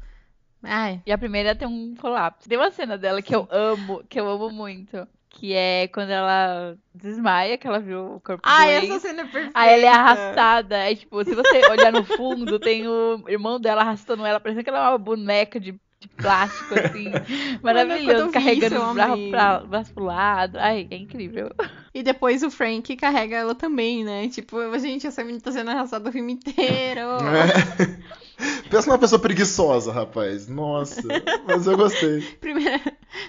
[0.63, 1.01] Ai.
[1.05, 2.47] E a primeira tem um colapso.
[2.47, 5.05] Tem uma cena dela que eu amo, que eu amo muito.
[5.29, 8.91] Que é quando ela desmaia, que ela viu o corpo doente.
[8.91, 9.51] essa cena é perfeita.
[9.53, 10.77] Aí ela é arrastada.
[10.77, 14.69] Aí, tipo, se você olhar no fundo, tem o irmão dela arrastando ela, parecendo que
[14.69, 17.11] ela é uma boneca de, de plástico, assim.
[17.63, 20.59] Maravilhoso, carregando os braços pra, braço pro lado.
[20.59, 21.49] Ai, é incrível.
[21.93, 24.27] E depois o Frank carrega ela também, né?
[24.27, 27.01] Tipo, gente, essa menina tá sendo arrastada o filme inteiro.
[27.01, 28.22] É.
[28.69, 30.47] Pensa numa pessoa preguiçosa, rapaz.
[30.47, 31.01] Nossa.
[31.45, 32.21] Mas eu gostei.
[32.41, 32.81] Primeira,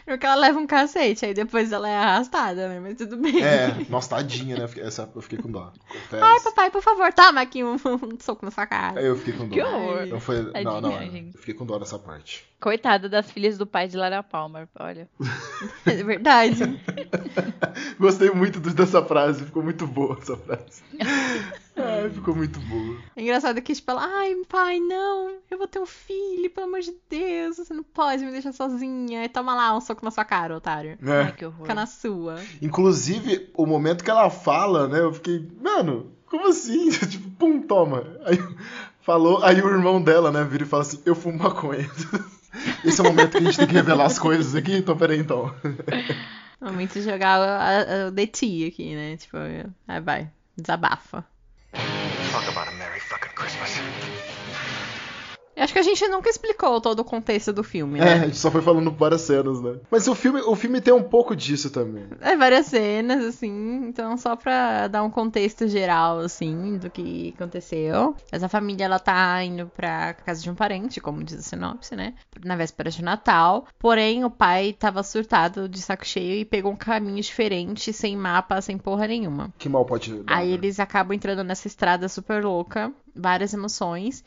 [0.05, 2.81] Porque ela leva um cacete, aí depois ela é arrastada, né?
[2.81, 3.43] Mas tudo bem.
[3.43, 4.69] É, nossa, tadinha, né?
[4.79, 5.73] Essa eu fiquei com dó.
[5.89, 6.25] Confesso.
[6.25, 9.01] Ai, papai, por favor, toma aqui um, um soco na sua cara.
[9.01, 9.55] Aí eu fiquei com dó.
[9.55, 10.03] Que horror.
[10.05, 10.43] Então foi...
[10.43, 11.35] Não, não, Tadinha, gente.
[11.35, 12.47] eu fiquei com dó nessa parte.
[12.61, 15.09] Coitada das filhas do pai de Lara Palmer, olha.
[15.85, 16.81] É verdade.
[18.01, 20.83] Gostei muito dessa frase, ficou muito boa essa frase.
[21.77, 22.99] É, ficou muito boa.
[23.17, 26.81] É engraçado que, tipo, ela, ai, pai, não, eu vou ter um filho, pelo amor
[26.81, 29.21] de Deus, você não pode me deixar sozinha.
[29.21, 30.99] Aí toma lá um soco na sua cara, otário.
[31.05, 31.23] É.
[31.23, 31.63] Ai, que horror.
[31.63, 32.37] Fica na sua.
[32.63, 35.01] Inclusive, o momento que ela fala, né?
[35.01, 36.91] Eu fiquei, mano, como assim?
[37.09, 38.05] tipo, pum, toma.
[38.25, 38.39] Aí
[39.01, 41.89] falou, aí o irmão dela, né, vira e fala assim, eu fumo maconha.
[42.85, 45.19] Esse é o momento que a gente tem que revelar as coisas aqui, então peraí
[45.19, 45.53] então.
[46.61, 49.17] Momento de jogar o DT aqui, né?
[49.17, 49.37] Tipo,
[49.89, 51.25] aí vai, desabafa.
[52.35, 52.64] Talk about
[55.65, 58.25] acho que a gente nunca explicou todo o contexto do filme, É, a né?
[58.27, 59.77] gente só foi falando várias cenas, né?
[59.91, 62.05] Mas o filme, o filme tem um pouco disso também.
[62.21, 68.15] É, várias cenas, assim, então só pra dar um contexto geral, assim, do que aconteceu.
[68.31, 72.15] Essa família, ela tá indo pra casa de um parente, como diz a sinopse, né?
[72.45, 73.67] Na véspera de Natal.
[73.79, 78.61] Porém, o pai tava surtado de saco cheio e pegou um caminho diferente, sem mapa,
[78.61, 79.53] sem porra nenhuma.
[79.59, 80.35] Que mal pode dar.
[80.37, 80.55] Aí né?
[80.55, 84.23] eles acabam entrando nessa estrada super louca, várias emoções.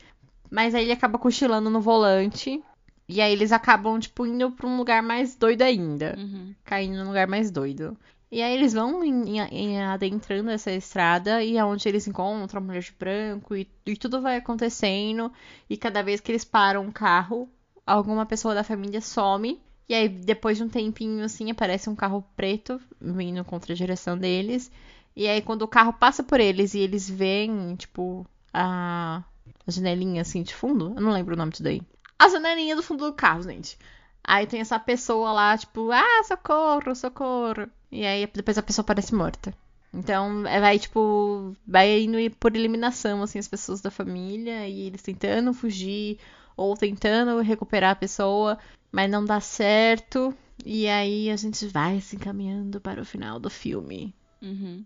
[0.50, 2.62] Mas aí ele acaba cochilando no volante.
[3.08, 6.14] E aí eles acabam, tipo, indo pra um lugar mais doido ainda.
[6.18, 6.54] Uhum.
[6.64, 7.96] Caindo num lugar mais doido.
[8.30, 12.64] E aí eles vão em- em- adentrando essa estrada e é onde eles encontram a
[12.64, 15.32] mulher de branco e, e tudo vai acontecendo.
[15.70, 17.48] E cada vez que eles param um carro,
[17.86, 19.58] alguma pessoa da família some.
[19.88, 24.18] E aí, depois de um tempinho assim, aparece um carro preto vindo contra a direção
[24.18, 24.70] deles.
[25.16, 29.24] E aí, quando o carro passa por eles e eles veem, tipo, a,
[29.68, 31.82] a janelinha assim de fundo, eu não lembro o nome disso daí.
[32.18, 33.78] A janelinha do fundo do carro, gente.
[34.24, 37.68] Aí tem essa pessoa lá, tipo, ah, socorro, socorro.
[37.92, 39.54] E aí depois a pessoa parece morta.
[39.92, 45.02] Então, é, vai, tipo, vai indo por eliminação, assim, as pessoas da família e eles
[45.02, 46.18] tentando fugir
[46.56, 48.58] ou tentando recuperar a pessoa,
[48.90, 50.34] mas não dá certo.
[50.64, 54.14] E aí a gente vai se encaminhando para o final do filme.
[54.42, 54.84] Uhum.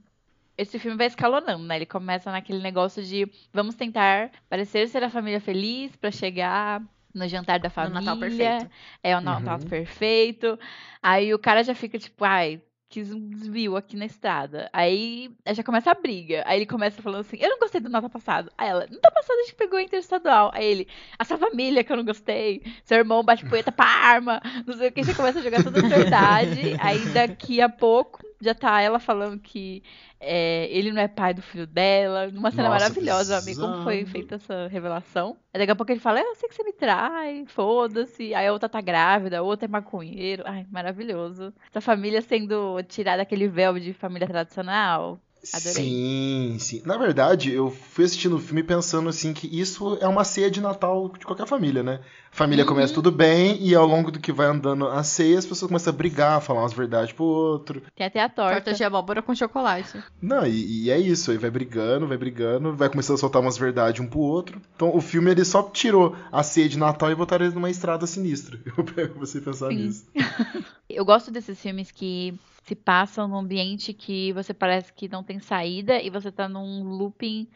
[0.63, 1.77] Esse filme vai escalonando, né?
[1.77, 6.83] Ele começa naquele negócio de vamos tentar parecer ser a família feliz pra chegar
[7.15, 8.01] no jantar da No família.
[8.01, 8.71] Natal perfeito.
[9.03, 9.69] É o Natal Uhum.
[9.69, 10.59] perfeito.
[11.03, 14.69] Aí o cara já fica tipo, ai, quis um desvio aqui na estrada.
[14.73, 16.43] Aí já começa a briga.
[16.47, 18.51] Aí ele começa falando assim: Eu não gostei do Natal passado.
[18.57, 20.51] Aí ela, Natal passado a gente pegou interestadual.
[20.55, 22.63] Aí ele, a sua família que eu não gostei.
[22.85, 24.41] Seu irmão bate poeta pra arma.
[24.67, 25.03] Não sei o que.
[25.03, 26.77] Já começa a jogar toda a verdade.
[26.79, 29.83] Aí daqui a pouco já tá ela falando que
[30.21, 32.29] é, ele não é pai do filho dela.
[32.29, 33.61] Numa cena Nossa, maravilhosa, amigo.
[33.61, 35.37] Como foi feita essa revelação?
[35.55, 38.35] Aí daqui a pouco ele fala: Eu sei que você me trai, foda-se.
[38.35, 40.43] Aí a outra tá grávida, a outra é maconheiro.
[40.47, 41.55] Ai, maravilhoso.
[41.71, 45.21] Essa família sendo tirada daquele véu de família tradicional.
[45.53, 45.73] Adorei.
[45.75, 46.83] Sim, sim.
[46.85, 50.61] Na verdade, eu fui assistindo o filme pensando assim que isso é uma ceia de
[50.61, 52.01] Natal de qualquer família, né?
[52.33, 52.69] A família Uhum.
[52.69, 55.93] começa tudo bem e ao longo do que vai andando a ceia, as pessoas começam
[55.93, 57.83] a brigar, falar umas verdades pro outro.
[57.97, 58.55] Tem até a torta.
[58.55, 59.99] Torta de abóbora com chocolate.
[60.21, 63.59] Não, e, e é isso, aí vai brigando, vai brigando, vai começando a soltar umas
[63.59, 64.63] verdades um pro outro.
[64.77, 68.07] Então o filme ele só tirou a ceia de Natal e botaram ele numa estrada
[68.07, 68.59] sinistra.
[68.79, 69.77] Eu pego você pensar Sim.
[69.77, 70.07] nisso.
[70.89, 75.39] Eu gosto desses filmes que se passam num ambiente que você parece que não tem
[75.41, 77.49] saída e você tá num looping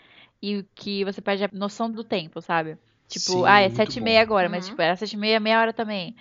[0.43, 2.79] e que você perde a noção do tempo, sabe?
[3.09, 4.69] Tipo, Sim, ah, é sete e meia agora, mas Uhum.
[4.69, 6.17] tipo, era sete e meia, meia hora também.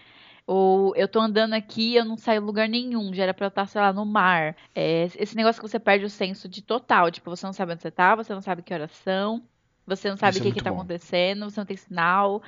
[0.47, 3.45] Ou eu tô andando aqui e eu não saio em lugar nenhum, já era pra
[3.47, 4.55] eu estar, sei lá, no mar.
[4.75, 7.81] É, esse negócio que você perde o senso de total, tipo, você não sabe onde
[7.81, 9.47] você tá, você não sabe que horas são,
[9.85, 10.69] você não sabe Isso o é que que muito tá bom.
[10.69, 12.43] acontecendo, você não tem sinal.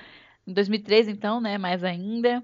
[0.46, 2.44] Em 2003, então, né, mais ainda.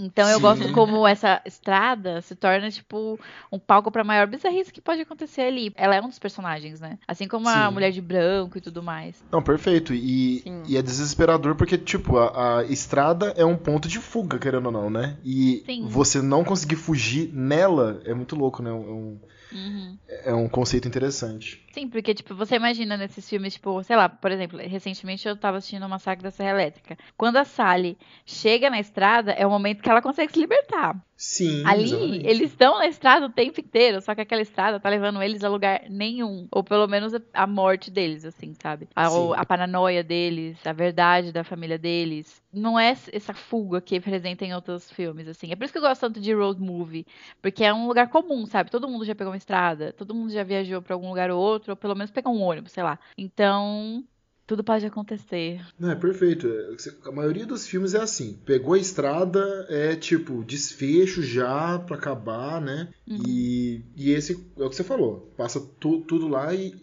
[0.00, 0.42] Então eu Sim.
[0.42, 3.20] gosto como essa estrada se torna, tipo,
[3.52, 5.72] um palco pra maior bizarrice que pode acontecer ali.
[5.76, 6.98] Ela é um dos personagens, né?
[7.06, 7.74] Assim como a Sim.
[7.74, 9.22] mulher de branco e tudo mais.
[9.30, 9.92] Não, perfeito.
[9.92, 14.66] E, e é desesperador porque, tipo, a, a estrada é um ponto de fuga, querendo
[14.66, 15.18] ou não, né?
[15.22, 15.86] E Sim.
[15.88, 18.70] você não conseguir fugir nela é muito louco, né?
[18.70, 19.20] É um,
[19.52, 19.98] Uhum.
[20.24, 21.66] é um conceito interessante.
[21.72, 25.58] Sim, porque, tipo, você imagina nesses filmes, tipo, sei lá, por exemplo, recentemente eu tava
[25.58, 26.98] assistindo o Massacre da Serra Elétrica.
[27.16, 30.96] Quando a Sally chega na estrada, é o momento que ela consegue se libertar.
[31.16, 31.62] Sim.
[31.66, 32.26] Ali, exatamente.
[32.26, 35.50] eles estão na estrada o tempo inteiro, só que aquela estrada tá levando eles a
[35.50, 36.48] lugar nenhum.
[36.50, 38.88] Ou pelo menos a- morte deles, assim, sabe?
[38.96, 42.40] A, a paranoia deles, a verdade da família deles.
[42.50, 45.52] Não é essa fuga que apresenta em outros filmes, assim.
[45.52, 47.06] É por isso que eu gosto tanto de road movie.
[47.42, 48.70] Porque é um lugar comum, sabe?
[48.70, 51.59] Todo mundo já pegou uma estrada, todo mundo já viajou pra algum lugar ou outro,
[51.68, 52.98] ou pelo menos pegou um ônibus, sei lá.
[53.16, 54.04] Então.
[54.46, 55.64] Tudo pode acontecer.
[55.78, 56.48] Não, é perfeito.
[56.48, 58.36] É, A maioria dos filmes é assim.
[58.44, 62.88] Pegou a estrada, é tipo, desfecho já pra acabar, né?
[63.06, 65.32] E, e esse é o que você falou.
[65.36, 66.74] Passa tu- tudo lá e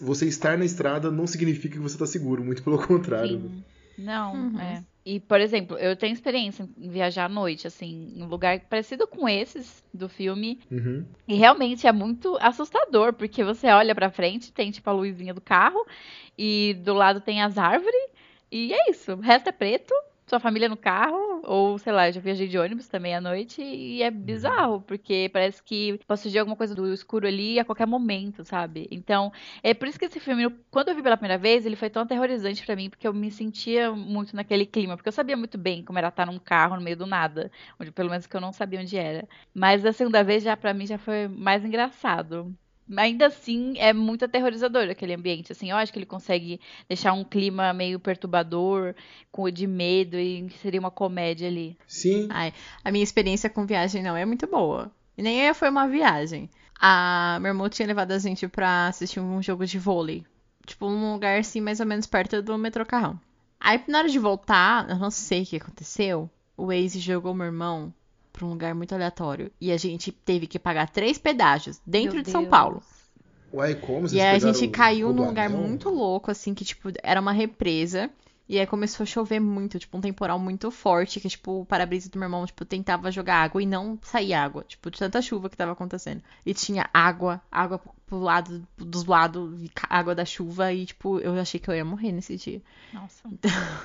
[0.00, 2.42] você estar na estrada não significa que você tá seguro.
[2.42, 3.38] Muito pelo contrário.
[3.40, 3.64] Sim.
[3.98, 4.58] Não, Uhum.
[4.60, 4.82] é.
[5.04, 9.06] E, por exemplo, eu tenho experiência em viajar à noite, assim, em um lugar parecido
[9.06, 10.60] com esses do filme.
[10.70, 11.04] Uhum.
[11.26, 15.40] E realmente é muito assustador, porque você olha pra frente, tem tipo a luzinha do
[15.40, 15.84] carro,
[16.38, 18.10] e do lado tem as árvores,
[18.50, 19.12] e é isso.
[19.14, 19.92] O resto é preto,
[20.32, 23.60] sua família no carro, ou sei lá, eu já viajei de ônibus também à noite,
[23.62, 27.86] e é bizarro, porque parece que pode surgir alguma coisa do escuro ali a qualquer
[27.86, 28.88] momento, sabe?
[28.90, 29.30] Então,
[29.62, 32.02] é por isso que esse filme, quando eu vi pela primeira vez, ele foi tão
[32.02, 35.84] aterrorizante pra mim, porque eu me sentia muito naquele clima, porque eu sabia muito bem
[35.84, 38.52] como era estar num carro no meio do nada, onde pelo menos que eu não
[38.52, 39.28] sabia onde era.
[39.54, 42.56] Mas da segunda vez já pra mim já foi mais engraçado.
[42.96, 45.52] Ainda assim, é muito aterrorizador aquele ambiente.
[45.52, 48.94] Assim, eu acho que ele consegue deixar um clima meio perturbador,
[49.30, 51.76] com de medo, e seria uma comédia ali.
[51.86, 52.28] Sim.
[52.30, 52.52] Ai,
[52.84, 54.90] a minha experiência com viagem não é muito boa.
[55.16, 56.48] E nem foi uma viagem.
[56.78, 60.24] A meu irmão tinha levado a gente pra assistir um jogo de vôlei.
[60.66, 63.18] Tipo, num lugar assim, mais ou menos perto do metrô Carrão.
[63.60, 66.28] Aí, na hora de voltar, eu não sei o que aconteceu.
[66.56, 67.92] O Waze jogou meu irmão
[68.42, 69.52] pra um lugar muito aleatório.
[69.60, 72.50] E a gente teve que pagar três pedágios dentro Meu de São Deus.
[72.50, 72.82] Paulo.
[73.54, 76.90] Ué, como vocês E aí a gente caiu num lugar muito louco, assim, que, tipo,
[77.02, 78.10] era uma represa.
[78.48, 82.10] E aí começou a chover muito, tipo, um temporal muito forte, que, tipo, o para-brisa
[82.10, 84.64] do meu irmão, tipo, tentava jogar água e não saía água.
[84.66, 86.22] Tipo, de tanta chuva que tava acontecendo.
[86.44, 90.72] E tinha água, água pro lado, dos lados, água da chuva.
[90.72, 92.60] E, tipo, eu achei que eu ia morrer nesse dia.
[92.92, 93.30] Nossa.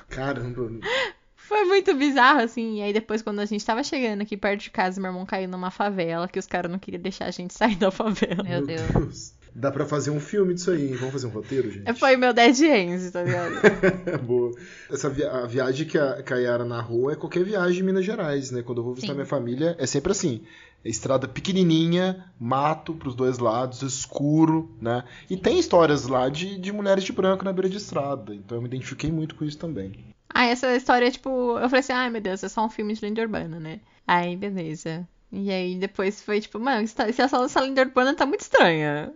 [0.10, 0.70] Caramba.
[1.48, 2.80] Foi muito bizarro, assim.
[2.80, 5.48] E aí depois, quando a gente tava chegando aqui perto de casa, meu irmão caiu
[5.48, 8.44] numa favela, que os caras não queriam deixar a gente sair da favela.
[8.44, 9.37] Meu Deus.
[9.60, 10.96] Dá pra fazer um filme disso aí, hein?
[10.98, 11.92] Vamos fazer um roteiro, gente?
[11.96, 13.54] Foi meu Dead Ends, tá ligado?
[14.22, 14.52] Boa.
[14.92, 18.06] Essa via- a viagem que a, que a Yara narrou é qualquer viagem em Minas
[18.06, 18.62] Gerais, né?
[18.62, 19.18] Quando eu vou visitar Sim.
[19.18, 20.44] minha família, é sempre assim.
[20.86, 25.04] É estrada pequenininha, mato pros dois lados, escuro, né?
[25.28, 28.36] E tem histórias lá de, de mulheres de branco na beira de estrada.
[28.36, 29.92] Então eu me identifiquei muito com isso também.
[30.30, 33.04] Ah, essa história, tipo, eu falei assim, ai meu Deus, é só um filme de
[33.04, 33.80] lenda urbana, né?
[34.06, 35.08] Aí, beleza.
[35.32, 39.12] E aí depois foi tipo, mano, essa, essa, essa lenda urbana tá muito estranha.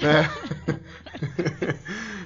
[0.00, 0.24] É.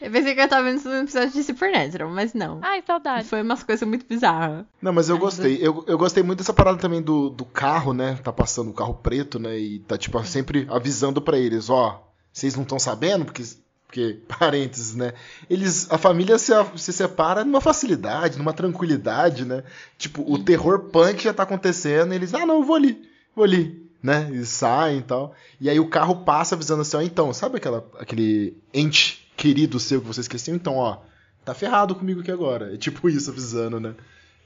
[0.00, 2.60] Eu pensei que eu tava vendo um episódio de Supernatural, mas não.
[2.62, 3.26] Ai, saudade.
[3.26, 4.64] Foi umas coisas muito bizarras.
[4.80, 5.58] Não, mas eu gostei.
[5.60, 8.16] Eu, eu gostei muito dessa parada também do, do carro, né?
[8.22, 9.58] Tá passando o carro preto, né?
[9.58, 13.42] E tá, tipo, sempre avisando pra eles, ó, vocês não estão sabendo, porque,
[13.86, 15.12] porque, parênteses, né?
[15.48, 19.62] Eles, a família se, se separa numa facilidade, numa tranquilidade, né?
[19.96, 23.44] Tipo, o terror punk já tá acontecendo, e eles, ah, não, eu vou ali, vou
[23.44, 24.30] ali, né?
[24.32, 25.34] E saem e tal.
[25.60, 30.00] E aí o carro passa avisando assim, ó, então, sabe aquela, aquele ente querido seu
[30.00, 30.54] que você esqueceu?
[30.54, 30.98] Então, ó,
[31.44, 32.74] tá ferrado comigo aqui agora.
[32.74, 33.94] É tipo isso avisando, né?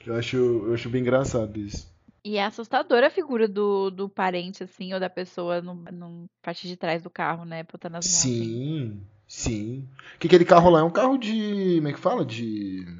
[0.05, 1.89] Eu acho, eu acho bem engraçado isso.
[2.23, 6.67] E é assustadora a figura do, do parente, assim, ou da pessoa no, no parte
[6.67, 7.63] de trás do carro, né?
[7.63, 8.15] Botando as mãos.
[8.15, 9.01] assim.
[9.33, 9.87] Sim.
[10.19, 11.75] Que aquele carro lá é um carro de.
[11.77, 12.25] Como é que fala?
[12.25, 12.83] De.
[12.83, 12.97] de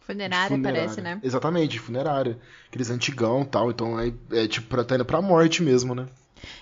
[0.00, 1.18] Funerária, parece, né?
[1.22, 2.38] Exatamente, funerária.
[2.68, 3.70] Aqueles antigão e tal.
[3.70, 6.04] Então é, é tipo pra tá indo pra morte mesmo, né?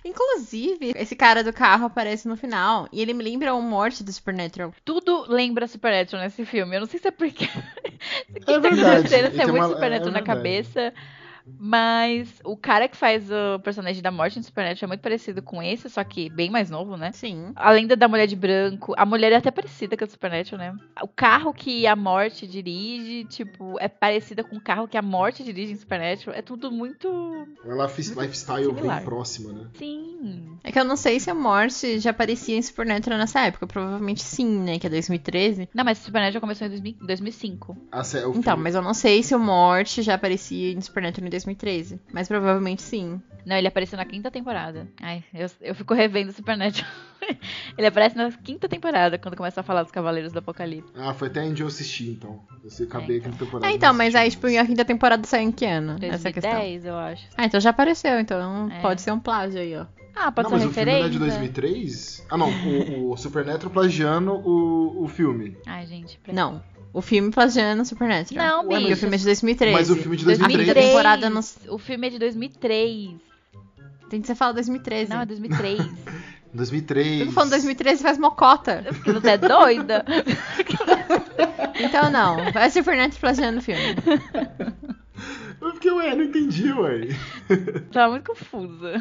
[0.05, 2.87] Inclusive, esse cara do carro aparece no final.
[2.93, 4.73] E ele me lembra o morte do Supernatural.
[4.85, 6.77] Tudo lembra Supernatural nesse filme.
[6.77, 7.49] Eu não sei se é porque.
[8.35, 8.81] É tá verdade.
[8.91, 10.27] acontecendo, Ele se é tem muito uma- Supernatural é na verdade.
[10.27, 10.95] cabeça.
[11.59, 15.63] Mas o cara que faz o personagem da morte em Supernatural é muito parecido com
[15.63, 17.13] esse, só que bem mais novo, né?
[17.13, 17.53] Sim.
[17.57, 18.95] A lenda da mulher de branco.
[18.97, 20.79] A mulher é até parecida com a do Supernatural, né?
[21.03, 25.43] O carro que a morte dirige, tipo, é parecida com o carro que a morte
[25.43, 26.37] dirige em Supernatural.
[26.37, 27.09] É tudo muito.
[27.65, 28.97] Uma life- lifestyle Similar.
[28.97, 29.67] bem próxima, né?
[29.75, 30.59] Sim.
[30.63, 33.67] É que eu não sei se a morte já aparecia em Supernatural nessa época.
[33.67, 34.79] Provavelmente sim, né?
[34.79, 35.69] Que é 2013.
[35.75, 37.77] Não, mas Supernatural começou em 2000 2005.
[37.93, 38.03] Ah,
[38.35, 42.01] Então, mas eu não sei se o Morte já aparecia em Supernatural em 2013.
[42.13, 43.21] Mas provavelmente sim.
[43.47, 44.87] Não, ele apareceu na quinta temporada.
[45.01, 46.91] Ai, eu, eu fico revendo Supernatural.
[47.79, 50.93] ele aparece na quinta temporada, quando começa a falar dos Cavaleiros do Apocalipse.
[50.97, 52.41] Ah, foi até onde eu assisti, então.
[52.63, 53.67] Eu sei, acabei É, aquela temporada.
[53.67, 55.97] Ah, então, mas aí, tipo, a quinta temporada saiu em que ano?
[56.03, 56.51] Essa questão.
[56.53, 57.27] 2010, eu acho.
[57.37, 58.81] Ah, então já apareceu, então É.
[58.83, 59.87] pode ser um plágio aí, ó.
[60.15, 61.11] Ah, pode Não, ser mas o filme não é referência.
[61.13, 62.27] de 2003?
[62.31, 62.51] Ah, não.
[62.51, 65.57] O, o Supernatural plagiando o, o filme.
[65.67, 66.19] Ai, gente.
[66.19, 66.63] pra- Não.
[66.93, 68.47] O filme plagiando Supernatural.
[68.47, 68.95] Não, Porque bicho.
[68.95, 69.73] o filme é de 2013.
[69.77, 70.69] Mas o filme de A 2003.
[70.69, 71.41] quinta temporada não...
[71.69, 73.11] O filme é de 2003.
[74.09, 75.11] Tem que você fala 2013.
[75.11, 75.81] Não, é 2003.
[76.53, 77.21] 2003.
[77.27, 78.85] Eu falando 2013 faz mocota.
[78.89, 80.05] Porque você é doida?
[81.83, 82.53] Então não.
[82.53, 83.81] Vai Supernatural plagiando o filme.
[85.61, 87.09] Eu fiquei, ué, não entendi, ué.
[87.93, 89.01] Tava muito confusa.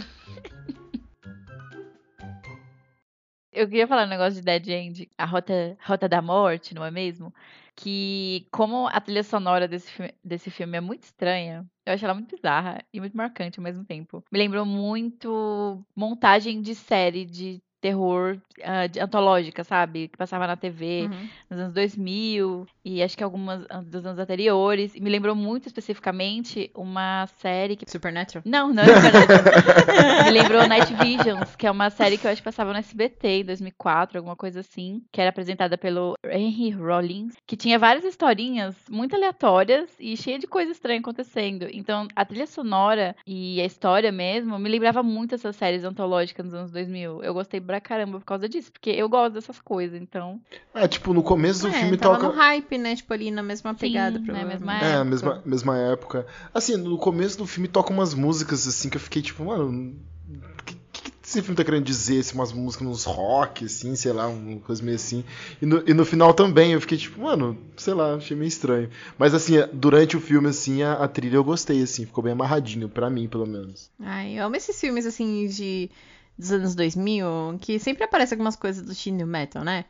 [3.51, 6.91] Eu queria falar um negócio de Dead End, a Rota, Rota da Morte, não é
[6.91, 7.33] mesmo?
[7.81, 12.13] Que, como a trilha sonora desse filme, desse filme é muito estranha, eu acho ela
[12.13, 14.21] muito bizarra e muito marcante ao mesmo tempo.
[14.29, 20.07] Me lembrou muito montagem de série de terror uh, antológica, sabe?
[20.07, 21.29] Que passava na TV Uhum.
[21.49, 24.95] nos anos 2000 e acho que algumas ah, dos anos anteriores.
[24.95, 27.89] E me lembrou muito especificamente uma série que.
[27.89, 28.43] Supernatural.
[28.45, 30.25] Não, não é Supernatural.
[30.25, 33.27] Me lembrou Night Visions, que é uma série que eu acho que passava no SBT
[33.41, 38.75] em 2004, alguma coisa assim, que era apresentada pelo Henry Rollins, que tinha várias historinhas
[38.89, 41.67] muito aleatórias e cheia de coisa estranha acontecendo.
[41.71, 46.53] Então, a trilha sonora e a história mesmo me lembrava muito essas séries antológicas nos
[46.53, 47.23] anos 2000.
[47.23, 50.41] Eu gostei pra caramba por causa disso, porque eu gosto dessas coisas, então.
[50.73, 52.27] É, tipo, no começo do É, filme tava toca.
[52.29, 52.95] no hype, né?
[52.95, 54.17] Tipo, ali na mesma Sim, pegada.
[54.17, 54.59] na provavelmente.
[54.63, 55.03] mesma É, época.
[55.05, 56.27] mesma, mesma época.
[56.51, 59.95] Assim, no começo do filme toca umas músicas assim que eu fiquei tipo, mano,
[60.27, 62.21] o que, que esse filme tá querendo dizer?
[62.21, 65.23] Assim, umas músicas nos rock, assim, sei lá, uma coisa meio assim.
[65.61, 68.89] E no, e no final também eu fiquei tipo, mano, sei lá, achei meio estranho.
[69.15, 72.89] Mas assim, durante o filme, assim, a, a trilha eu gostei, assim, ficou bem amarradinho,
[72.89, 73.91] pra mim, pelo menos.
[73.99, 75.91] Ai, eu amo esses filmes, assim, de...
[76.39, 79.85] Dos anos 2000, que sempre aparecem algumas coisas do teen metal, né?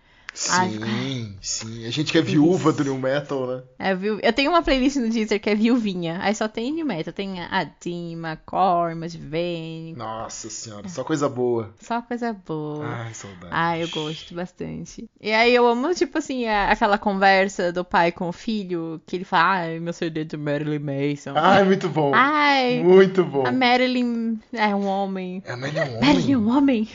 [0.51, 1.86] Ai, Sim, sim.
[1.86, 3.63] A gente que é viúva do New Metal, né?
[3.77, 4.19] É, viu?
[4.21, 6.19] Eu tenho uma playlist no Deezer que é viuvinha.
[6.21, 7.11] Aí só tem new metal.
[7.13, 9.95] Tem a Dima, Cormas, Vane.
[9.97, 11.73] Nossa senhora, só coisa boa.
[11.82, 12.86] Só coisa boa.
[12.86, 13.47] Ai, saudade.
[13.51, 15.09] Ah, eu gosto bastante.
[15.19, 19.15] E aí eu amo, tipo assim, a- aquela conversa do pai com o filho, que
[19.17, 21.34] ele fala, ai, meu CD do Marilyn Manson.
[21.36, 22.11] Ai, muito bom.
[22.13, 23.45] Ai, Muito bom.
[23.45, 25.43] a Marilyn é um homem.
[25.45, 26.38] É, mas ele é um Marilyn é homem.
[26.38, 26.88] um homem?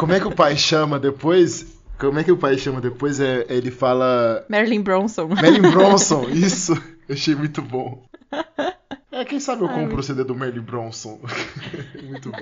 [0.00, 1.77] Como é que o pai chama depois?
[1.98, 3.18] Como é que o pai chama depois?
[3.18, 5.26] É, ele fala Marilyn Bronson.
[5.28, 6.72] Marilyn Bronson, isso.
[7.08, 8.06] Eu achei muito bom.
[9.10, 11.18] É, quem sabe eu Ai, compro o CD do Marilyn Bronson.
[12.04, 12.38] muito bom.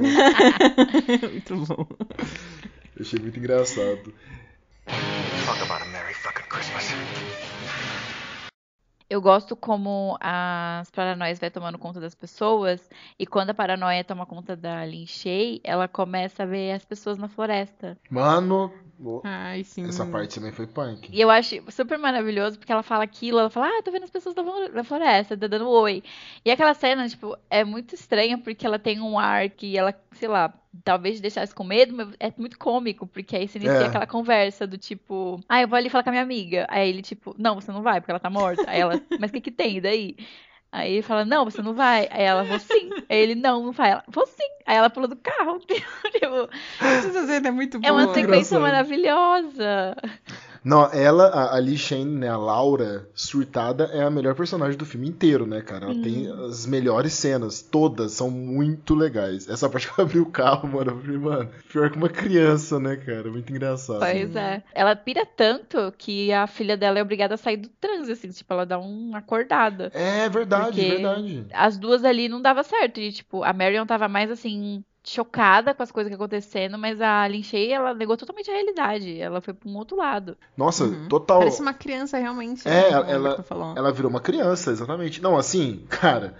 [1.32, 1.86] Muito bom.
[2.96, 4.12] Eu achei muito engraçado.
[5.46, 6.90] Talk about a Merry fucking Christmas.
[9.08, 14.26] Eu gosto como as paranoias vai tomando conta das pessoas e quando a paranoia toma
[14.26, 17.96] conta da Lin Shay, ela começa a ver as pessoas na floresta.
[18.10, 18.72] Mano,
[19.22, 19.84] Ai, sim.
[19.88, 21.08] essa parte também foi punk.
[21.12, 24.10] E eu acho super maravilhoso porque ela fala aquilo, ela fala, ah, tô vendo as
[24.10, 26.02] pessoas da flo- da floresta, tá dando oi.
[26.44, 30.28] E aquela cena, tipo, é muito estranha porque ela tem um ar que ela, sei
[30.28, 30.52] lá,
[30.84, 33.86] talvez deixasse com medo, mas é muito cômico, porque aí se inicia É.
[33.86, 36.66] aquela conversa do tipo, ah, eu vou ali falar com a minha amiga.
[36.68, 38.70] Aí ele, tipo, não, você não vai, porque ela tá morta.
[38.70, 39.80] Aí ela, mas o que que tem?
[39.80, 40.16] Daí?
[40.76, 42.06] Aí ele fala, não, você não vai.
[42.10, 42.90] Aí ela, vou sim.
[43.08, 43.92] Aí ele, não, não vai.
[43.92, 44.44] Ela, vou sim.
[44.66, 45.58] Aí ela pula do carro.
[45.64, 47.88] tipo, Essa cena é muito boa.
[47.88, 48.60] é uma sequência engraçado.
[48.60, 49.96] maravilhosa.
[50.66, 54.84] Não, ela, a, a Lee Shane, né, a Laura surtada, é a melhor personagem do
[54.84, 55.84] filme inteiro, né, cara?
[55.86, 59.48] Ela tem as melhores cenas, todas são muito legais.
[59.48, 62.80] Essa parte que ela abriu o carro, mano, eu falei, mano, pior que uma criança,
[62.80, 63.30] né, cara?
[63.30, 64.00] Muito engraçado.
[64.00, 64.60] Pois é.
[64.74, 68.52] Ela pira tanto que a filha dela é obrigada a sair do transe, assim, tipo,
[68.52, 69.92] ela dá uma acordada.
[69.94, 71.46] É verdade, verdade.
[71.52, 72.98] As duas ali não dava certo.
[72.98, 77.26] E, tipo, a Marion tava mais assim, chocada com as coisas que acontecendo, mas a
[77.28, 79.18] Lin Shay, ela negou totalmente a realidade.
[79.20, 80.36] Ela foi pra um outro lado.
[80.56, 81.08] Nossa, Uhum.
[81.08, 81.38] total.
[81.38, 82.66] Parece uma criança, realmente.
[82.68, 83.74] É, né, ela- falou.
[83.76, 85.22] Ela virou uma criança, exatamente.
[85.22, 86.34] Não, assim, cara,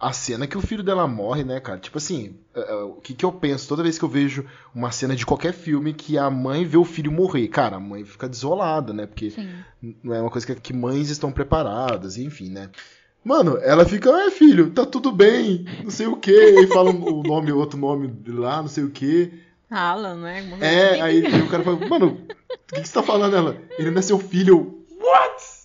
[0.00, 1.78] a cena que o filho dela morre, né, cara?
[1.78, 4.44] Tipo assim, é, é, o que, que eu penso toda vez que eu vejo
[4.74, 7.46] uma cena de qualquer filme que a mãe vê o filho morrer?
[7.48, 9.06] Cara, a mãe fica desolada, né?
[9.06, 9.50] Porque Sim.
[10.02, 12.70] não é uma coisa que, que mães estão preparadas, enfim, né?
[13.24, 17.22] Mano, ela fica, é filho, tá tudo bem, não sei o que, e fala o
[17.22, 19.30] nome, outro nome de lá, não sei o que.
[19.70, 20.42] Alan, né?
[20.48, 21.00] Coisa É, assim.
[21.02, 23.36] aí, aí o cara fala, mano, o que, que você tá falando?
[23.36, 24.82] Ela, ele não é seu filho.
[24.90, 25.60] Eu, What?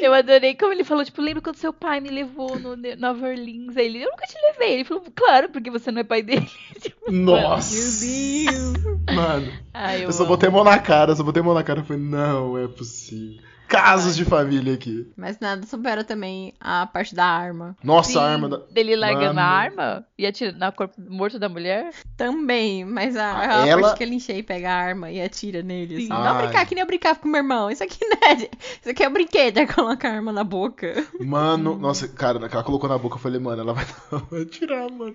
[0.00, 3.76] Eu adorei como ele falou, tipo, lembra quando seu pai me levou no Nova Orleans?
[3.76, 4.74] Aí ele, eu nunca te levei.
[4.74, 6.48] Ele falou, claro, porque você não é pai dele.
[6.80, 7.74] Tipo, Nossa!
[7.74, 9.16] Meu Deus.
[9.16, 10.32] Mano, Ai, eu, eu só amo.
[10.32, 12.68] botei a mão na cara, só botei a mão na cara e falei, não é
[12.68, 13.42] possível.
[13.68, 15.10] Casos de família aqui.
[15.16, 17.76] Mas nada supera também a parte da arma.
[17.82, 18.56] Nossa, Sim, a arma da.
[18.70, 19.40] dele largando Mano.
[19.40, 21.92] a arma e atirando no corpo morto da mulher.
[22.16, 25.20] Também, mas a, Ah, a ela- parte que ele enche e pega a arma e
[25.20, 25.96] atira nele.
[25.96, 26.02] Assim.
[26.06, 26.08] Sim.
[26.10, 27.70] Não brincar que nem eu brincava com meu irmão.
[27.70, 28.34] Isso aqui não é.
[28.36, 28.50] de-
[28.80, 31.04] Isso aqui é um brinquedo, é colocar a arma na boca.
[31.20, 33.84] Mano, nossa, cara, ela colocou na boca, eu falei, mano, ela vai,
[34.30, 35.14] vai atirar, mano.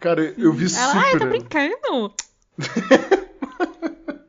[0.00, 1.28] Cara, eu vi Ela, ai, eu tô super.
[1.28, 2.14] brincando.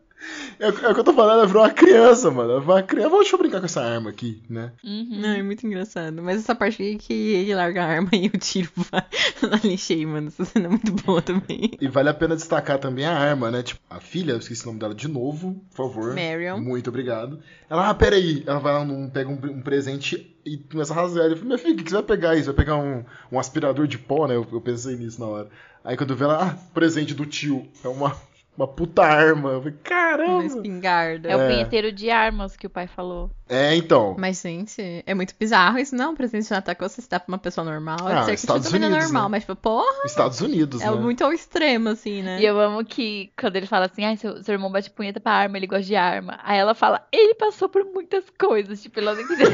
[0.60, 2.51] É, é o que eu tô falando, ela virou uma criança, mano.
[2.51, 3.10] Ela uma criança.
[3.10, 4.72] Vamos, deixa eu brincar com essa arma aqui, né?
[4.84, 5.20] Uhum.
[5.22, 6.22] Não, é muito engraçado.
[6.22, 9.06] Mas essa parte aí que ele larga a arma e o tiro vai
[9.41, 10.28] na lixei, mano.
[10.28, 11.72] Essa cena é muito boa também.
[11.80, 13.64] E vale a pena destacar também a arma, né?
[13.64, 16.16] Tipo, a filha, eu esqueci o nome dela de novo, por favor.
[16.16, 16.60] Marion.
[16.60, 17.39] Muito obrigado.
[17.70, 18.43] Ela, ah, peraí.
[18.45, 21.26] Ela vai lá, num, pega um, um presente e começa a rasgar.
[21.26, 22.45] Eu falei, minha filha, o que que você vai pegar isso?
[22.45, 24.36] Vai pegar um, um aspirador de pó, né?
[24.36, 25.49] Eu, eu pensei nisso na hora.
[25.84, 27.68] Aí quando vê ela, ah, presente do tio.
[27.84, 28.16] É uma
[28.58, 29.49] uma puta arma.
[29.51, 30.45] Eu falei, Uma caramba!
[30.45, 31.30] espingarda.
[31.30, 31.47] É o É.
[31.47, 33.30] punheteiro de armas que o pai falou.
[33.47, 34.16] É, então.
[34.18, 35.95] Mas, gente, é muito bizarro isso.
[35.95, 37.97] Não, presente de Natal que você se dá pra uma pessoa normal.
[38.01, 39.30] Ah, que Estados é Unidos, normal, né?
[39.30, 40.95] mas, tipo, porra, Estados Unidos, é né?
[40.97, 42.39] muito ao extremo, assim, né?
[42.41, 45.32] E eu amo que quando ele fala assim, ai, seu, seu irmão bate punheta pra
[45.34, 46.39] arma, ele gosta de arma.
[46.43, 49.47] Aí ela fala, ele passou por muitas coisas, tipo, ela não entendeu.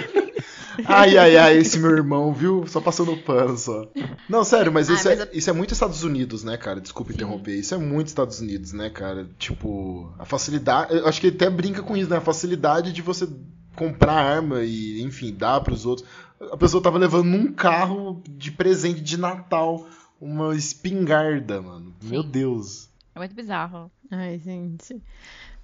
[0.86, 2.65] Ai, ai, ai, esse meu irmão, viu?
[2.67, 3.88] Só passando pano só.
[4.29, 6.79] Não, sério, mas, Ah, isso, mas é, eu- isso é muito Estados Unidos, né, cara?
[6.82, 7.55] Desculpa interromper.
[7.55, 9.27] Isso é muito Estados Unidos, né, cara?
[9.38, 10.93] Tipo, a facilidade.
[10.95, 12.17] Eu acho que ele até brinca com isso, né?
[12.17, 13.27] A facilidade de você
[13.75, 16.07] comprar arma e, enfim, dar pros outros.
[16.51, 19.86] A pessoa tava levando num carro de presente de Natal
[20.19, 21.93] uma espingarda, mano.
[22.03, 22.89] Meu Deus.
[23.15, 23.91] É muito bizarro.
[24.09, 25.01] Ai, gente.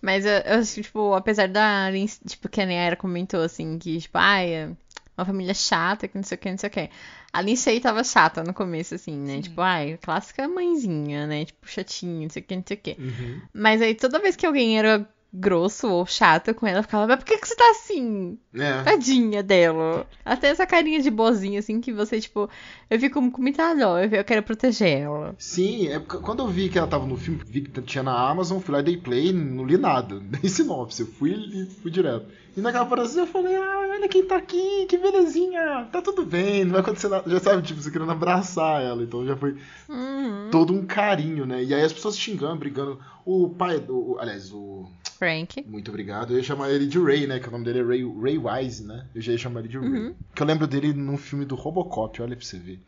[0.02, 1.90] Mas eu, eu acho que, tipo, apesar da
[2.28, 4.70] tipo, que a Nayara comentou, assim, que, tipo, ai, é
[5.18, 6.90] uma família chata, que não sei o que, não sei o que.
[7.34, 9.42] A Lindsay tava chata no começo, assim, né?
[9.42, 11.46] Tipo, ai, clássica mãezinha, né?
[11.46, 12.96] Tipo, chatinha, não sei o que, não sei o que.
[13.00, 13.42] Uhum.
[13.54, 17.26] Mas aí toda vez que alguém era grosso ou chato com ela, ficava, mas por
[17.26, 18.38] que, que você tá assim?
[18.56, 18.82] É.
[18.84, 20.08] Tadinha dela.
[20.26, 22.50] Ela tem essa carinha de boazinha, assim, que você, tipo,
[22.90, 25.36] eu fico com muita dó, eu quero proteger ela.
[25.38, 28.30] Sim, é porque quando eu vi que ela tava no filme, vi que tinha na
[28.30, 31.92] Amazon, fui lá e dei play, não li nada, nem sinopse, eu fui e fui
[31.92, 32.26] direto.
[32.56, 36.64] E naquela apareceu eu falei, ah, olha quem tá aqui, que belezinha, tá tudo bem,
[36.66, 37.30] não vai acontecer nada.
[37.30, 39.56] Já sabe, tipo, você querendo abraçar ela, então já foi
[39.88, 40.50] Uhum.
[40.52, 41.64] todo um carinho, né?
[41.64, 43.00] E aí as pessoas xingando, brigando.
[43.26, 44.88] O pai, do, o- aliás, o.
[45.18, 45.64] Frank.
[45.68, 46.34] Muito obrigado.
[46.34, 47.40] Eu ia chamar ele de Ray, né?
[47.40, 49.08] Que o nome dele é Ray, Ray Wise, né?
[49.14, 50.16] Eu já ia chamar ele de Ray.
[50.36, 52.80] Que eu lembro dele num filme do Robocop, olha pra você ver.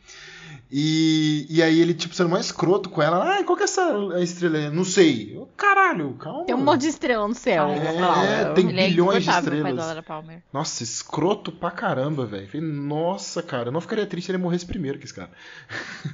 [0.71, 3.39] E, e aí ele, tipo, sendo mais escroto com ela.
[3.39, 3.91] Ah, qual que é essa
[4.21, 4.57] estrela?
[4.57, 5.35] aí?" Não sei.
[5.35, 6.45] Eu, Caralho, calma.
[6.45, 7.67] Tem um monte de estrela no céu.
[7.67, 8.53] É, Fala.
[8.53, 10.03] tem ele é bilhões de pai da estrelas.
[10.53, 12.61] Nossa, escroto pra caramba, velho.
[12.61, 15.31] Nossa, cara, eu não ficaria triste se ele morresse primeiro que esse cara.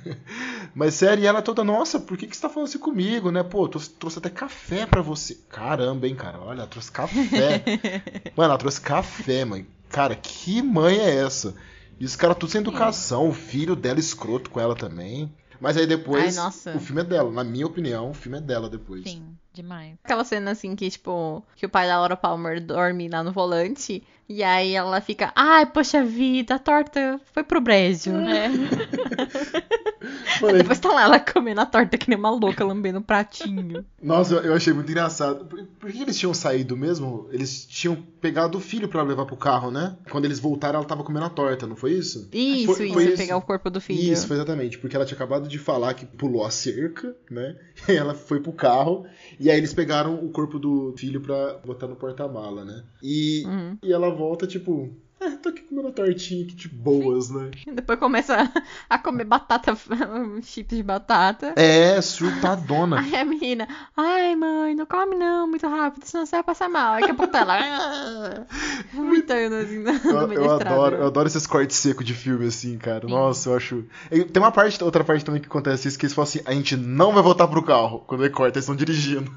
[0.74, 3.44] Mas sério, e ela toda, nossa, por que, que você tá falando assim comigo, né?
[3.44, 5.38] Pô, trouxe, trouxe até café pra você.
[5.50, 6.40] Caramba, hein, cara.
[6.40, 7.64] Olha, ela trouxe café.
[8.36, 9.68] Mano, ela trouxe café, mãe.
[9.90, 11.56] Cara, que mãe é essa?
[12.00, 15.32] E os caras tudo sem educação, o filho dela escroto com ela também.
[15.60, 16.76] Mas aí depois, Ai, nossa.
[16.76, 17.32] o filme é dela.
[17.32, 19.04] Na minha opinião, o filme é dela depois.
[19.04, 19.96] Sim, demais.
[20.04, 24.04] Aquela cena assim que, tipo, que o pai da Laura Palmer dorme lá no volante.
[24.28, 28.12] E aí ela fica, ai, poxa vida, a torta foi pro brejo.
[28.12, 28.50] É.
[30.42, 33.86] Mano, Depois tá lá ela comendo a torta que nem uma louca, lambendo o pratinho.
[34.02, 35.46] Nossa, eu- achei muito engraçado.
[35.46, 37.28] Por, por que eles tinham saído mesmo?
[37.32, 39.98] Eles tinham pegado o filho pra levar pro carro, né?
[40.10, 42.28] Quando eles voltaram, ela tava comendo a torta, não foi isso?
[42.34, 43.18] Isso, Foi- isso, foi isso.
[43.18, 44.00] pegar o corpo do filho.
[44.14, 44.78] Isso, foi exatamente.
[44.78, 47.56] Porque ela tinha acabado de falar que pulou a cerca, né?
[47.88, 49.06] E ela foi pro carro.
[49.40, 52.84] E aí eles pegaram o corpo do filho pra botar no porta-mala, né?
[53.02, 53.78] E, Uhum.
[53.84, 54.90] e ela volta, tipo.
[55.20, 57.50] É, tô aqui comendo a tortinha aqui de boas, né?
[57.74, 58.52] Depois começa
[58.90, 59.76] a comer batata,
[60.44, 61.54] chips de batata.
[61.56, 63.00] É, surtadona.
[63.00, 66.96] Aí a menina, ai mãe, não come não, muito rápido, senão você vai passar mal.
[66.96, 68.46] Aí daqui a pouco tá ela, "Ah",
[68.94, 73.08] vomitando assim no Eu, eu adoro, eu adoro esses cortes secos de filme, assim, cara.
[73.08, 73.86] Nossa, eu acho.
[74.10, 76.76] Tem uma parte, outra parte também que acontece isso, que eles falam assim, a gente
[76.76, 79.32] não vai voltar pro carro quando ele corta, eles estão dirigindo.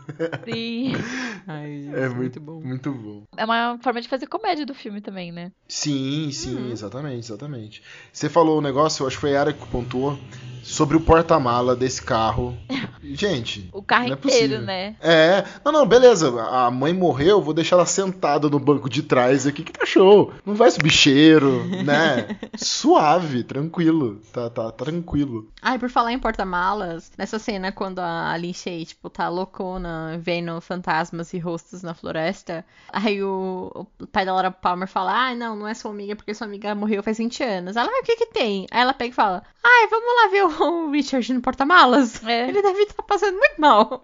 [0.44, 0.92] Sim.
[1.46, 2.60] Ai, gente, É muito, muito, bom.
[2.60, 3.22] muito bom.
[3.36, 5.52] É uma forma de fazer comédia do filme também, né?
[5.68, 6.70] Sim, sim, Uhum.
[6.70, 7.82] exatamente, exatamente.
[8.12, 10.26] Você falou um negócio, eu acho que foi a Yara que pontuou,
[10.68, 12.56] sobre o porta-mala desse carro.
[13.02, 13.70] Gente.
[13.72, 14.60] O carro não é inteiro, possível.
[14.60, 14.96] né?
[15.00, 16.40] É, não, não, beleza.
[16.42, 20.32] A mãe morreu, vou deixar ela sentada no banco de trás aqui, que tá show.
[20.44, 22.36] Não vai subir cheiro, né?
[22.56, 24.20] Suave, tranquilo.
[24.32, 25.48] Tá, tá tranquilo.
[25.62, 31.32] Ai, por falar em porta-malas, nessa cena quando a Lindsay, tipo, tá loucona, vendo fantasmas
[31.32, 35.66] e rostos na floresta, aí o, o pai da Laura Palmer fala, ai, não, não
[35.66, 37.76] é sua amiga porque sua amiga morreu faz 20 anos.
[37.76, 38.66] Ela, ah, o que que tem?
[38.70, 40.57] Aí ela pega e fala, ai, vamos lá ver o
[40.90, 42.24] Richard no porta-malas?
[42.24, 42.48] É.
[42.48, 44.02] Ele deve estar passando muito mal.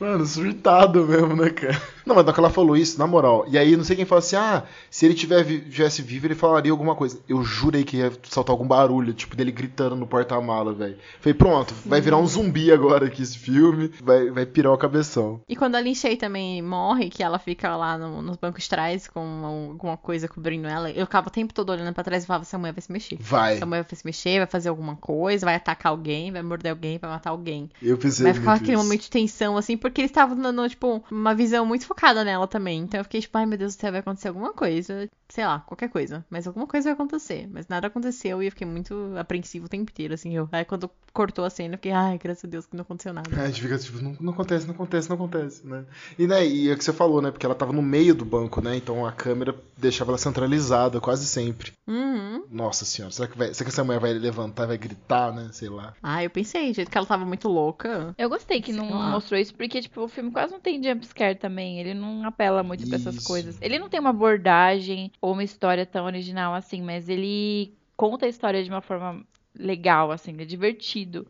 [0.00, 1.80] Mano, surtado mesmo, né, cara?
[2.06, 3.44] Não, mas que ela falou isso, na moral.
[3.48, 6.94] E aí, não sei quem fala assim, ah, se ele tivesse vivo, ele falaria alguma
[6.94, 7.20] coisa.
[7.28, 10.96] Eu jurei que ia saltar algum barulho, tipo, dele gritando no porta-mala, velho.
[11.20, 13.90] Falei, pronto, vai virar um zumbi agora aqui esse filme.
[14.02, 15.40] Vai, vai pirar o cabeção.
[15.48, 19.06] E quando a Lindsay também morre, que ela fica lá no- nos bancos de trás
[19.08, 22.42] com alguma coisa cobrindo ela, eu ficava o tempo todo olhando pra trás e falava,
[22.44, 23.16] essa mulher vai se mexer.
[23.20, 23.54] Vai.
[23.56, 26.98] Essa mulher vai se mexer, vai fazer alguma coisa, vai atacar alguém, vai morder alguém,
[26.98, 27.70] vai matar alguém.
[27.82, 31.34] Eu pensei Vai ficar aquele momento de tensão, assim, porque eles estavam dando, tipo, uma
[31.34, 32.80] visão muito focada nela também.
[32.80, 35.08] Então eu fiquei, tipo, ai meu Deus do céu, vai acontecer alguma coisa.
[35.32, 36.24] Sei lá, qualquer coisa.
[36.28, 37.48] Mas alguma coisa vai acontecer.
[37.50, 40.34] Mas nada aconteceu e eu fiquei muito apreensivo o tempo inteiro, assim.
[40.34, 43.14] Eu, aí quando cortou a cena, eu fiquei, ai, graças a Deus que não aconteceu
[43.14, 43.30] nada.
[43.34, 45.86] É, a gente fica tipo, não, não acontece, não acontece, não acontece, né?
[46.18, 47.30] E, né, e é o que você falou, né?
[47.30, 48.76] Porque ela tava no meio do banco, né?
[48.76, 51.72] Então a câmera deixava ela centralizada quase sempre.
[51.88, 52.44] Uhum.
[52.50, 55.48] Nossa senhora, será que, vai, será que essa mulher vai levantar, vai gritar, né?
[55.52, 55.94] Sei lá.
[56.02, 58.14] Ah, eu pensei, do jeito que ela tava muito louca.
[58.18, 61.80] Eu gostei que não mostrou isso, porque, tipo, o filme quase não tem jumpscare também.
[61.80, 63.56] Ele não apela muito pra essas coisas.
[63.62, 68.62] Ele não tem uma abordagem uma história tão original assim, mas ele conta a história
[68.64, 71.26] de uma forma legal, assim, é divertido.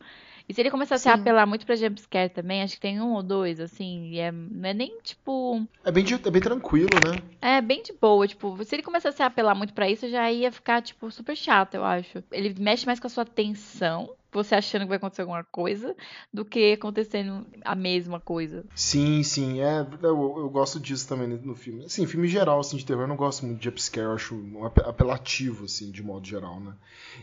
[0.47, 3.23] E se ele começasse a apelar muito pra jumpscare também, acho que tem um ou
[3.23, 5.65] dois, assim, e é, não é nem, tipo...
[5.85, 7.21] É bem, de- é bem tranquilo, né?
[7.41, 10.51] É bem de boa, tipo, se ele começasse a apelar muito pra isso, já ia
[10.51, 12.23] ficar, tipo, super chato, eu acho.
[12.31, 15.95] Ele mexe mais com a sua tensão, você achando que vai acontecer alguma coisa,
[16.33, 18.65] do que acontecendo a mesma coisa.
[18.75, 21.85] Sim, sim, é, eu, eu gosto disso também no filme.
[21.85, 24.65] Assim, filme geral, assim, de terror, eu não gosto muito de jumpscare, eu acho um
[24.65, 26.73] ape- apelativo, assim, de modo geral, né?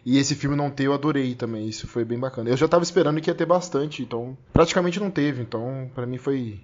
[0.05, 2.51] E esse filme não ter, eu adorei também, isso foi bem bacana.
[2.51, 6.19] Eu já tava esperando que ia ter bastante, então, praticamente não teve, então, pra mim
[6.19, 6.61] foi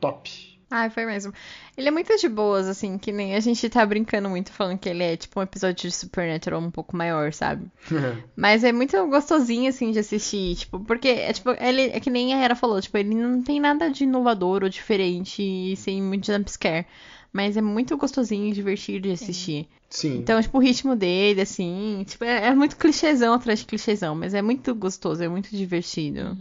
[0.00, 0.55] top.
[0.68, 1.32] Ai, foi mesmo.
[1.76, 4.88] Ele é muito de boas, assim, que nem a gente tá brincando muito falando que
[4.88, 7.70] ele é tipo um episódio de Supernatural um pouco maior, sabe?
[8.34, 12.34] Mas é muito gostosinho, assim, de assistir, tipo, porque é tipo, ele é que nem
[12.34, 16.26] a Hera falou, tipo, ele não tem nada de inovador ou diferente e sem muito
[16.26, 16.86] jumpscare.
[17.32, 19.68] Mas é muito gostosinho e divertido de assistir.
[19.90, 20.18] Sim.
[20.18, 24.32] Então, tipo, o ritmo dele, assim, tipo, é, é muito clichêzão atrás de clichêzão, mas
[24.32, 26.36] é muito gostoso, é muito divertido.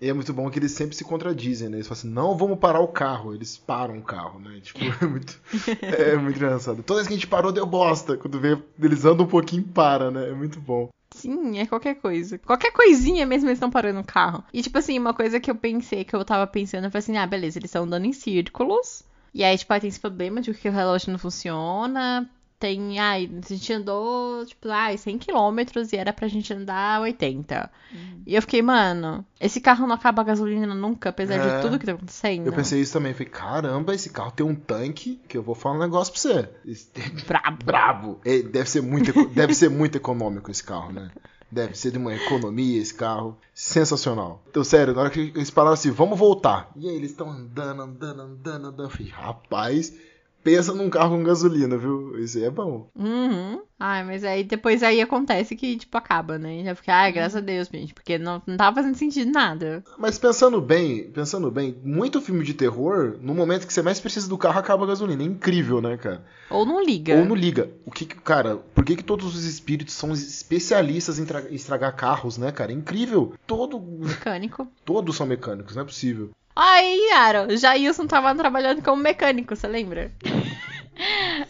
[0.00, 1.78] E é muito bom que eles sempre se contradizem, né?
[1.78, 3.34] Eles falam assim, não vamos parar o carro.
[3.34, 4.60] Eles param o carro, né?
[4.62, 5.40] Tipo, é muito,
[5.82, 6.82] é muito engraçado.
[6.82, 8.16] Toda vez que a gente parou, deu bosta.
[8.16, 10.30] Quando vê, eles andam um pouquinho, para, né?
[10.30, 10.88] É muito bom.
[11.10, 12.38] Sim, é qualquer coisa.
[12.38, 14.44] Qualquer coisinha mesmo eles estão parando o carro.
[14.52, 17.16] E, tipo assim, uma coisa que eu pensei, que eu tava pensando, eu falei assim,
[17.16, 19.02] ah, beleza, eles estão andando em círculos.
[19.34, 22.28] E aí, tipo, aí tem esse problema de que o relógio não funciona.
[22.58, 27.70] Tem, ai, a gente andou, tipo, ai, 100 quilômetros e era pra gente andar 80.
[28.26, 31.56] E eu fiquei, mano, esse carro não acaba a gasolina nunca, apesar É.
[31.56, 32.46] de tudo que tá acontecendo.
[32.46, 33.12] Eu pensei isso também.
[33.14, 36.48] Falei, caramba, esse carro tem um tanque que eu vou falar um negócio pra você.
[36.66, 36.90] Esse-
[37.28, 37.64] Brabo.
[37.64, 38.20] Brabo.
[38.24, 41.10] É, deve, ser muito, deve ser muito econômico esse carro, né?
[41.50, 43.38] Deve ser de uma economia esse carro.
[43.54, 44.42] Sensacional.
[44.50, 46.70] Então, sério, na hora que eles pararam assim, vamos voltar.
[46.76, 48.82] E aí eles estão andando, andando, andando, andando.
[48.82, 49.94] Eu falei, rapaz,
[50.48, 52.18] pensa num carro com gasolina, viu?
[52.18, 52.88] Isso aí é bom.
[52.96, 53.60] Uhum.
[53.78, 56.60] Ai, mas aí depois aí acontece que, tipo, acaba, né?
[56.60, 59.84] E já fica, ai, graças a Deus, gente, porque não, não tava fazendo sentido nada.
[59.98, 64.28] Mas pensando bem, pensando bem, muito filme de terror, no momento que você mais precisa
[64.28, 65.22] do carro, acaba a gasolina.
[65.22, 66.24] É incrível, né, cara?
[66.50, 67.14] Ou não liga.
[67.16, 67.70] Ou não liga.
[67.86, 72.38] O que, cara, por que, que todos os espíritos são especialistas em tra- estragar carros,
[72.38, 72.72] né, cara?
[72.72, 73.34] É incrível.
[73.46, 74.66] Todo, Mecânico.
[74.84, 76.30] todos são mecânicos, não é possível.
[76.60, 80.10] Ai, Yara, o Jailson tava trabalhando como mecânico, você lembra?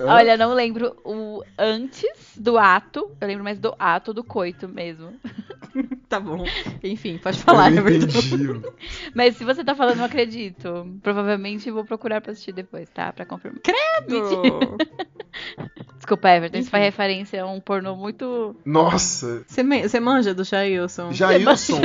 [0.00, 5.18] Olha, não lembro o antes do ato, eu lembro mais do ato do coito mesmo.
[6.08, 6.44] Tá bom.
[6.82, 8.72] Enfim, pode falar, eu não Everton.
[9.14, 10.98] Mas se você tá falando, eu acredito.
[11.02, 13.12] Provavelmente vou procurar pra assistir depois, tá?
[13.12, 13.60] Pra confirmar.
[16.08, 18.56] Desculpa, Everton, isso faz referência a um pornô muito.
[18.64, 21.12] Nossa, Você, manja do Jailson?
[21.12, 21.80] Jailson.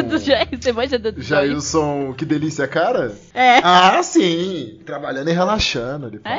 [0.50, 1.48] você manja do Jair.
[1.48, 3.14] Jailson, que delícia, cara?
[3.34, 3.58] É.
[3.62, 4.80] Ah, sim.
[4.86, 6.08] Trabalhando e relaxando.
[6.08, 6.38] Ele fala.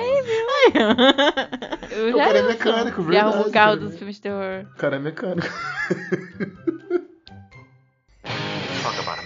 [1.91, 3.77] Eu O cara é já mecânico, Já arrumo verdade, o carro cara.
[3.77, 4.65] dos filmes de terror.
[4.73, 5.47] O cara é mecânico.
[8.83, 9.19] Talk about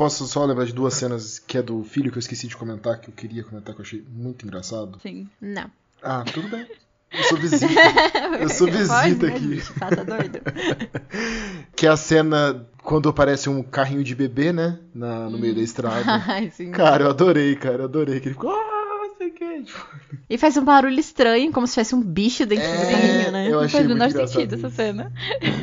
[0.00, 2.98] Posso só lembrar de duas cenas que é do filho que eu esqueci de comentar,
[2.98, 4.98] que eu queria comentar, que eu achei muito engraçado.
[5.02, 5.28] Sim.
[5.38, 5.70] Não.
[6.02, 6.66] Ah, tudo bem.
[7.12, 7.66] Eu sou visita.
[8.40, 9.56] Eu sou visita Pode, aqui.
[9.56, 9.72] gente?
[9.74, 10.40] Tá, tá doido?
[11.76, 14.78] Que é a cena quando aparece um carrinho de bebê, né?
[14.94, 16.02] Na, no meio da estrada.
[16.26, 16.70] Ai, sim.
[16.70, 18.20] Cara, eu adorei, cara, eu adorei.
[18.20, 18.69] Que ele ficou, ah,
[19.20, 19.62] sei o que.
[19.64, 19.86] Tipo,
[20.28, 23.46] E faz um barulho estranho, como se tivesse um bicho dentro do É, carrinho, né?
[23.48, 25.12] eu Não achei faz o menor sentido essa cena.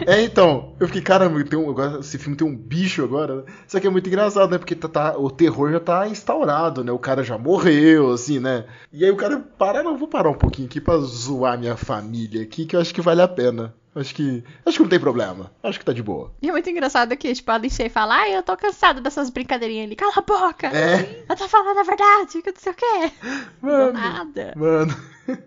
[0.05, 3.43] É, então, eu fiquei, caramba, tem um, agora esse filme tem um bicho agora, né?
[3.68, 4.58] Só que é muito engraçado, né?
[4.58, 6.91] Porque tá, tá- o terror já tá instaurado, né?
[6.91, 8.66] O cara já morreu, assim, né?
[8.91, 12.41] E aí o cara para, não, vou parar um pouquinho aqui pra zoar minha família
[12.43, 13.74] aqui, que eu acho que vale a pena.
[14.00, 14.43] Acho que.
[14.66, 15.52] Acho que não tem problema.
[15.64, 16.32] Acho que tá de boa.
[16.41, 19.88] E é muito engraçado que, tipo, a Alicia fala, ai, eu tô cansada dessas brincadeirinhas
[19.88, 19.95] ali.
[19.95, 20.68] Cala a boca!
[20.68, 21.26] É.
[21.28, 23.12] Eu tô falando a verdade, que eu não sei o quê.
[23.62, 23.93] Mano.
[23.93, 24.54] nada.
[24.56, 24.95] Mano.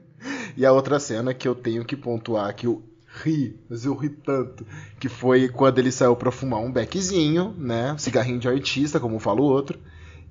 [0.57, 2.83] e a outra cena que eu tenho que pontuar que eu
[3.23, 4.67] ri, mas eu ri tanto,
[4.99, 7.95] que foi quando ele saiu pra fumar um beckzinho, né?
[7.99, 9.79] Cigarrinho de artista, como fala o outro.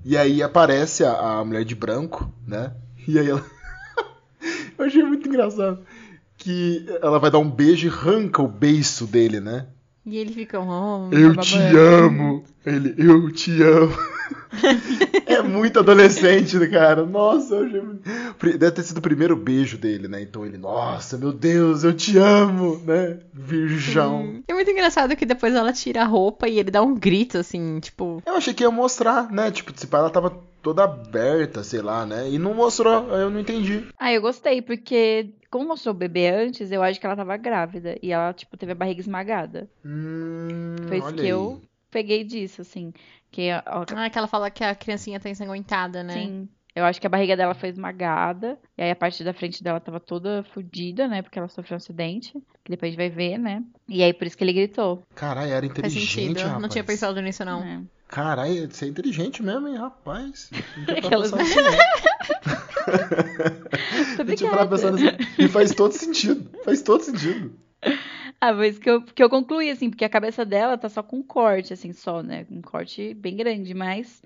[0.04, 2.74] E aí aparece a, a mulher de branco, né?
[3.08, 3.46] E aí ela.
[4.78, 5.86] eu achei muito engraçado.
[6.40, 9.68] Que ela vai dar um beijo e arranca o beiço dele, né?
[10.06, 11.42] E ele fica, oh, Eu bababá.
[11.44, 12.44] te amo.
[12.66, 13.94] Ele, eu te amo.
[15.26, 17.06] É muito adolescente, né, cara.
[17.06, 20.22] Nossa, eu achei deve ter sido o primeiro beijo dele, né?
[20.22, 23.20] Então ele, nossa, meu Deus, eu te amo, né?
[23.34, 24.42] Virgão.
[24.48, 27.80] É muito engraçado que depois ela tira a roupa e ele dá um grito, assim,
[27.80, 28.22] tipo.
[28.26, 29.52] Eu achei que ia mostrar, né?
[29.52, 32.30] Tipo, se pá, ela tava toda aberta, sei lá, né?
[32.30, 33.86] E não mostrou, aí eu não entendi.
[33.98, 37.98] Ah, eu gostei, porque como mostrou o bebê antes, eu acho que ela tava grávida.
[38.02, 39.70] E ela, tipo, teve a barriga esmagada.
[39.86, 41.30] Hum, Foi isso que aí.
[41.30, 42.94] eu peguei disso, assim.
[43.32, 46.14] Que, ó, Ah, que ela fala que a criancinha tá ensanguentada, né?
[46.14, 46.50] Sim.
[46.76, 48.58] Eu acho que a barriga dela foi esmagada.
[48.78, 51.22] E aí a parte da frente dela tava toda fodida, né?
[51.22, 52.32] Porque ela sofreu um acidente.
[52.64, 53.64] Que depois a gente vai ver, né?
[53.88, 55.04] E aí por isso que ele gritou.
[55.16, 56.62] Caralho, era inteligente, rapaz.
[56.62, 57.60] Não tinha pensado nisso, não.
[57.60, 57.84] né?
[58.08, 60.50] Caralho, você é inteligente mesmo, hein, rapaz.
[60.52, 62.90] Não tinha pra Aquelas- pensar nisso, não.
[64.96, 65.18] Nisso.
[65.38, 66.50] E faz todo sentido.
[66.64, 67.52] Faz todo sentido.
[68.42, 71.04] Ah, foi isso que eu, que eu concluí, assim, porque a cabeça dela tá só
[71.04, 72.46] com um corte, assim, só, né?
[72.50, 74.22] Um corte bem grande, mas.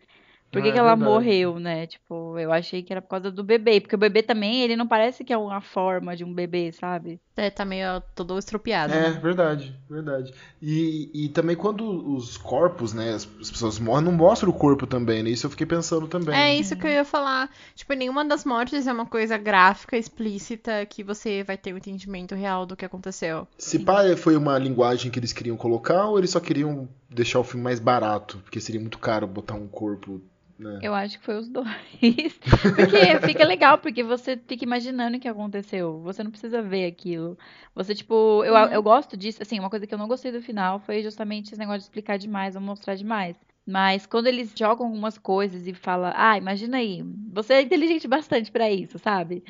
[0.54, 1.12] Por que, Ah, que é ela verdade.
[1.12, 1.88] morreu, né?
[1.88, 3.82] Tipo, eu achei que era por causa do bebê.
[3.82, 7.20] Porque o bebê também, ele não parece que é uma forma de um bebê, sabe?
[7.36, 8.94] É, tá meio todo estropiado.
[8.94, 9.20] É, né?
[9.20, 10.32] verdade, verdade.
[10.62, 11.84] E, e também quando
[12.16, 15.32] os corpos, né, as, as pessoas morrem, não mostra o corpo também, né?
[15.32, 16.36] Isso eu fiquei pensando também.
[16.36, 17.50] É isso que eu ia falar.
[17.74, 22.36] Tipo, nenhuma das mortes é uma coisa gráfica, explícita, que você vai ter o entendimento
[22.36, 23.48] real do que aconteceu.
[23.58, 27.44] Se pá, foi uma linguagem que eles queriam colocar ou eles só queriam deixar o
[27.44, 28.38] filme mais barato?
[28.44, 30.22] Porque seria muito caro botar um corpo,
[30.64, 30.80] né?
[30.82, 32.40] Eu acho que foi os dois.
[32.76, 36.00] Porque fica legal, porque você fica imaginando o que aconteceu.
[36.02, 37.38] Você não precisa ver aquilo.
[37.76, 39.42] Você, tipo, eu, eu gosto disso.
[39.42, 42.18] Assim, uma coisa que eu não gostei do final foi justamente esse negócio de explicar
[42.18, 43.36] demais ou mostrar demais.
[43.66, 47.02] Mas quando eles jogam algumas coisas e falam, ah, imagina aí,
[47.32, 49.42] você é inteligente bastante pra isso, sabe?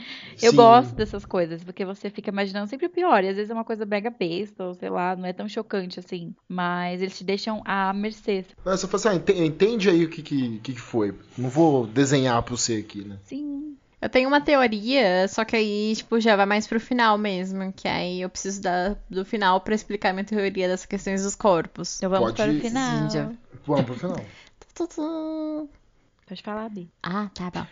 [0.42, 0.58] Eu Sim.
[0.58, 3.24] gosto dessas coisas, porque você fica imaginando sempre o pior.
[3.24, 6.00] E às vezes é uma coisa mega besta, ou sei lá, não é tão chocante
[6.00, 6.34] assim.
[6.48, 8.46] Mas eles te deixam à mercê.
[8.64, 11.14] Mas você fala assim, ah, ente- entende aí o que, que, que que foi.
[11.38, 13.18] Não vou desenhar pra você aqui, né?
[13.24, 13.76] Sim.
[14.00, 17.72] Eu tenho uma teoria, só que aí, tipo, já vai mais pro final mesmo.
[17.72, 21.98] Que aí eu preciso da, do final pra explicar minha teoria das questões dos corpos.
[21.98, 23.06] Então vamos Pode para o final.
[23.06, 23.32] Índia.
[23.66, 24.26] Vamos pro final.
[26.28, 26.90] Pode falar, Bi.
[27.02, 27.66] Ah, tá bom.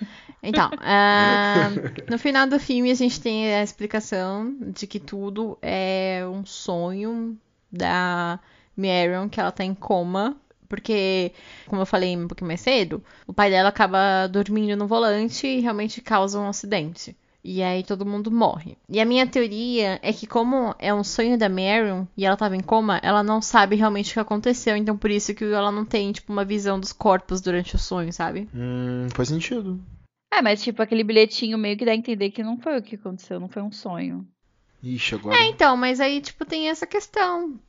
[0.43, 1.69] Então, ah,
[2.09, 7.37] no final do filme a gente tem a explicação de que tudo é um sonho
[7.71, 8.39] da
[8.75, 10.35] Marion, que ela tá em coma.
[10.67, 11.33] Porque,
[11.67, 15.59] como eu falei um pouquinho mais cedo, o pai dela acaba dormindo no volante e
[15.59, 17.15] realmente causa um acidente.
[17.43, 18.77] E aí todo mundo morre.
[18.87, 22.55] E a minha teoria é que, como é um sonho da Marion e ela tava
[22.55, 24.75] em coma, ela não sabe realmente o que aconteceu.
[24.75, 28.13] Então, por isso que ela não tem, tipo, uma visão dos corpos durante o sonho,
[28.13, 28.47] sabe?
[28.53, 29.79] Hum, faz sentido.
[30.33, 32.95] É, mas tipo, aquele bilhetinho meio que dá a entender que não foi o que
[32.95, 34.25] aconteceu, não foi um sonho.
[34.81, 35.37] Ixi, agora.
[35.37, 37.59] É, então, mas aí, tipo, tem essa questão.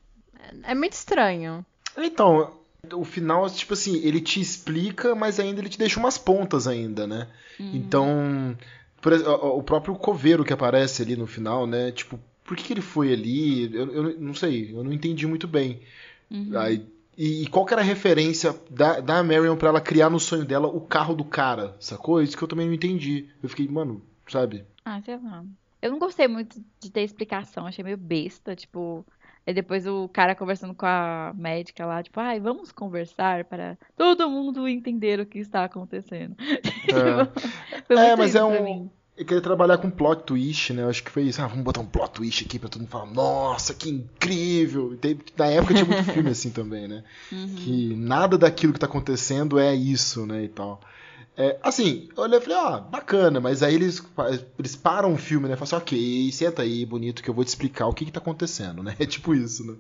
[0.64, 1.64] É é muito estranho.
[1.97, 2.53] Então,
[2.95, 7.07] o final, tipo assim, ele te explica, mas ainda ele te deixa umas pontas ainda,
[7.07, 7.29] né?
[7.61, 8.57] Então,
[9.03, 11.93] por o o próprio coveiro que aparece ali no final, né?
[11.93, 13.75] Tipo, por que, que ele foi ali?
[13.75, 15.81] Eu, eu não sei, eu não entendi muito bem.
[16.57, 16.87] Aí,
[17.17, 20.45] e, e qual que era a referência da, da Marion pra ela criar no sonho
[20.45, 22.23] dela o carro do cara, sacou?
[22.23, 23.29] Isso que eu também não entendi.
[23.43, 24.65] Eu fiquei, mano, sabe?
[24.85, 25.45] Ah, sei lá.
[25.81, 29.05] Eu não gostei muito de ter explicação, achei meio besta, tipo.
[29.47, 34.30] Aí depois o cara conversando com a médica lá, tipo, ai, vamos conversar para todo
[34.30, 36.36] mundo entender o que está acontecendo.
[37.88, 38.90] É, muito mas isso é um.
[39.16, 40.82] Eu queria trabalhar com plot twist, né?
[40.82, 41.40] Eu acho que foi isso.
[41.43, 44.97] Ah, vamos botar um plot twist aqui pra todo mundo falar, nossa, que incrível!
[44.97, 47.05] Tem- na época tinha muito filme assim também, né?
[47.28, 50.45] Que nada daquilo que tá acontecendo é isso, né?
[50.45, 50.80] E tal.
[51.37, 54.03] É, assim, eu olhei e falei, ó, bacana, mas aí eles,
[54.59, 55.57] eles param o filme, né?
[55.57, 58.20] Falam assim, ok, senta aí, bonito, que eu vou te explicar o que que tá
[58.20, 58.95] acontecendo, né?
[59.01, 59.74] É tipo isso, né?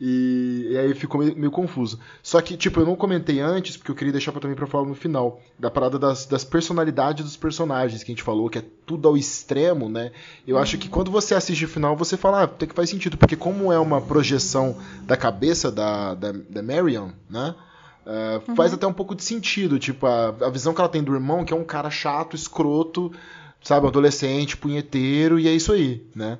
[0.00, 1.98] E, e aí ficou meio, meio confuso.
[2.22, 4.86] Só que, tipo, eu não comentei antes, porque eu queria deixar pra, também pra falar
[4.86, 8.64] no final, da parada das, das personalidades dos personagens, que a gente falou, que é
[8.84, 10.10] tudo ao extremo, né?
[10.46, 13.16] Eu acho que quando você assiste o final, você fala, ah, tem que faz sentido,
[13.16, 17.54] porque como é uma projeção da cabeça da, da, da Marion, né?
[18.06, 21.14] É, Faz até um pouco de sentido, tipo, a, a visão que ela tem do
[21.14, 23.12] irmão, que é um cara chato, escroto,
[23.62, 26.38] sabe, adolescente, punheteiro, e é isso aí, né?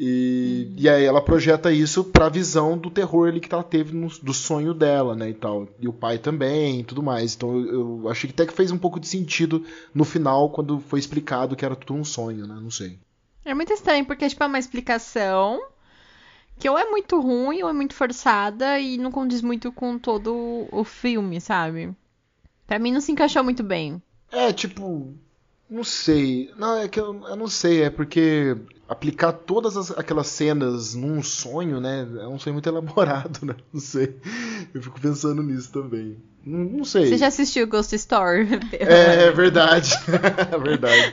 [0.00, 4.06] E, e aí ela projeta isso pra visão do terror ali que ela teve no-
[4.22, 5.66] do sonho dela, né, e tal.
[5.80, 7.34] E o pai também, e tudo mais.
[7.34, 10.78] Então eu, eu achei que até que fez um pouco de sentido no final, quando
[10.78, 12.96] foi explicado que era tudo um sonho, né, não sei.
[13.44, 15.58] É muito estranho, porque, tipo, é uma explicação
[16.58, 20.66] que ou é muito ruim ou é muito forçada e não condiz muito com todo
[20.72, 21.94] o filme, sabe?
[22.66, 24.02] Pra mim não se encaixou muito bem.
[24.30, 25.14] É, tipo.
[25.70, 26.50] Não sei.
[26.56, 28.56] Não, é que eu, eu não sei, é porque
[28.88, 32.08] aplicar todas as- aquelas cenas num sonho, né?
[32.20, 33.54] É um sonho muito elaborado, né?
[33.72, 34.16] Não sei.
[34.72, 36.16] Eu fico pensando nisso também.
[36.44, 37.08] Não, não sei.
[37.08, 38.48] Você já assistiu Ghost Story?
[38.80, 39.90] É, é verdade.
[40.62, 41.12] verdade.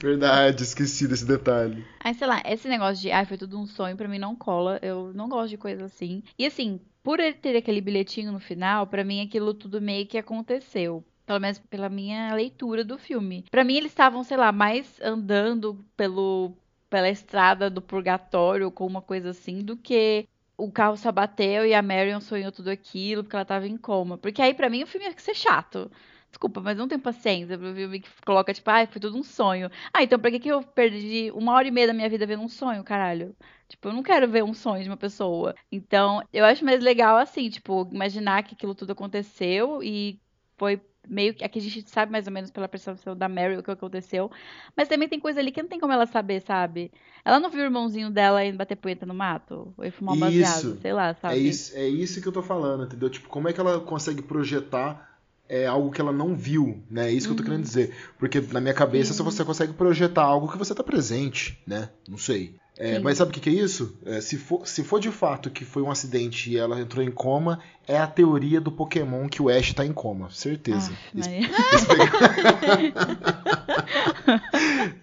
[0.00, 1.84] Verdade, esqueci desse detalhe.
[2.00, 4.78] Aí, sei lá, esse negócio de, ai, foi tudo um sonho, pra mim não cola.
[4.82, 6.22] Eu não gosto de coisa assim.
[6.38, 10.18] E assim, por ele ter aquele bilhetinho no final, pra mim aquilo tudo meio que
[10.18, 11.04] aconteceu.
[11.32, 13.46] Pelo menos pela minha leitura do filme.
[13.50, 16.52] Pra mim, eles estavam, sei lá, mais andando pelo,
[16.90, 20.28] pela estrada do purgatório, com uma coisa assim, do que
[20.58, 24.18] o carro só bateu e a Marion sonhou tudo aquilo porque ela tava em coma.
[24.18, 25.90] Porque aí, pra mim, o filme ia ser chato.
[26.28, 29.70] Desculpa, mas não tenho paciência pro filme que coloca, tipo, ai, foi tudo um sonho.
[29.90, 32.42] Ah, então por que que eu perdi uma hora e meia da minha vida vendo
[32.42, 33.34] um sonho, caralho?
[33.68, 35.54] Tipo, eu não quero ver um sonho de uma pessoa.
[35.70, 40.20] Então, eu acho mais legal assim, tipo, imaginar que aquilo tudo aconteceu e
[40.58, 41.44] foi meio que.
[41.44, 44.30] Aqui a gente sabe mais ou menos pela percepção da Mary o que aconteceu.
[44.76, 46.90] Mas também tem coisa ali que não tem como ela saber, sabe?
[47.24, 49.72] Ela não viu o irmãozinho dela indo bater punheta no mato?
[49.76, 51.34] Ou ir fumar um baseado, sei lá, sabe?
[51.34, 53.10] É isso, é isso que eu tô falando, entendeu?
[53.10, 55.12] Tipo, como é que ela consegue projetar
[55.48, 57.08] é, algo que ela não viu, né?
[57.08, 57.94] É isso que eu tô querendo dizer.
[58.18, 59.22] Porque na minha cabeça Sim.
[59.22, 61.90] você consegue projetar algo que você tá presente, né?
[62.08, 62.56] Não sei.
[62.78, 63.96] É, mas sabe o que, que é isso?
[64.04, 67.10] É, se, for, se for de fato que foi um acidente e ela entrou em
[67.10, 70.30] coma, é a teoria do Pokémon que o Ash tá em coma.
[70.30, 70.90] Certeza.
[70.92, 71.26] Ah, Eles-
[71.72, 72.12] eles, pegaram...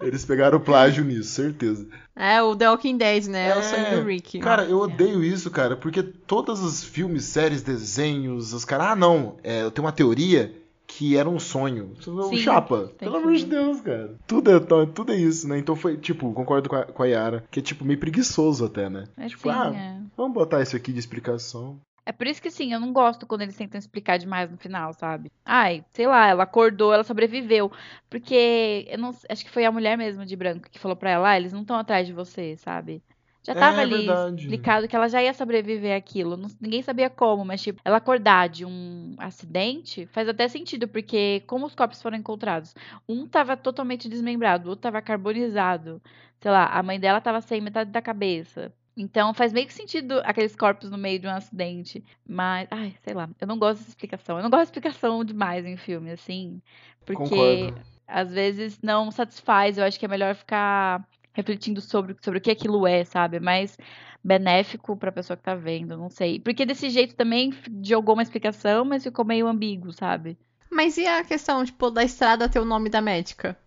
[0.02, 1.86] Eles pegaram o plágio nisso, certeza.
[2.16, 3.48] É o The Walking Dead, né?
[3.50, 4.38] É, o sonho do Rick.
[4.40, 9.36] Cara, eu odeio isso, cara, porque todos os filmes, séries, desenhos, os caras, ah, não,
[9.42, 10.52] é, eu tenho uma teoria
[11.00, 11.94] que era um sonho.
[12.28, 13.46] Sim, Chapa, pelo amor de.
[13.46, 14.18] Deus, cara.
[14.26, 15.58] Tudo é, tudo é isso, né?
[15.58, 18.90] Então foi, tipo, concordo com a, com a Yara, que é, tipo, meio preguiçoso até,
[18.90, 19.04] né?
[19.16, 19.98] É tipo, sim, ah, é.
[20.14, 21.80] vamos botar isso aqui de explicação.
[22.04, 24.92] É por isso que, assim, eu não gosto quando eles tentam explicar demais no final,
[24.92, 25.32] sabe?
[25.42, 27.72] Ai, sei lá, ela acordou, ela sobreviveu.
[28.10, 31.30] Porque, eu não acho que foi a mulher mesmo de branco que falou pra ela,
[31.30, 33.02] ah, eles não estão atrás de você, sabe?
[33.42, 34.42] Já É, tava ali verdade.
[34.42, 36.36] explicado que ela já ia sobreviver àquilo.
[36.36, 41.40] Não- ninguém sabia como, mas, tipo, ela acordar de um acidente faz até sentido, porque
[41.46, 42.74] como os corpos foram encontrados?
[43.08, 46.02] Um tava totalmente desmembrado, o outro tava carbonizado.
[46.40, 48.72] Sei lá, a mãe dela tava sem metade da cabeça.
[48.96, 52.04] Então faz meio que sentido aqueles corpos no meio de um acidente.
[52.28, 54.36] Mas, ai, sei lá, eu não gosto dessa explicação.
[54.36, 56.60] Eu não gosto de explicação demais em filme, assim.
[57.06, 57.82] Porque Concordo.
[58.06, 59.78] às vezes não satisfaz.
[59.78, 63.38] Eu acho que é melhor ficar refletindo sobre, sobre o que aquilo é, sabe?
[63.38, 63.78] É mais
[64.22, 66.40] benéfico pra pessoa que tá vendo, não sei.
[66.40, 67.52] Porque desse jeito também
[67.82, 70.36] jogou uma explicação, mas ficou meio ambíguo, sabe?
[70.70, 73.58] Mas e a questão, tipo, da estrada ter o nome da médica?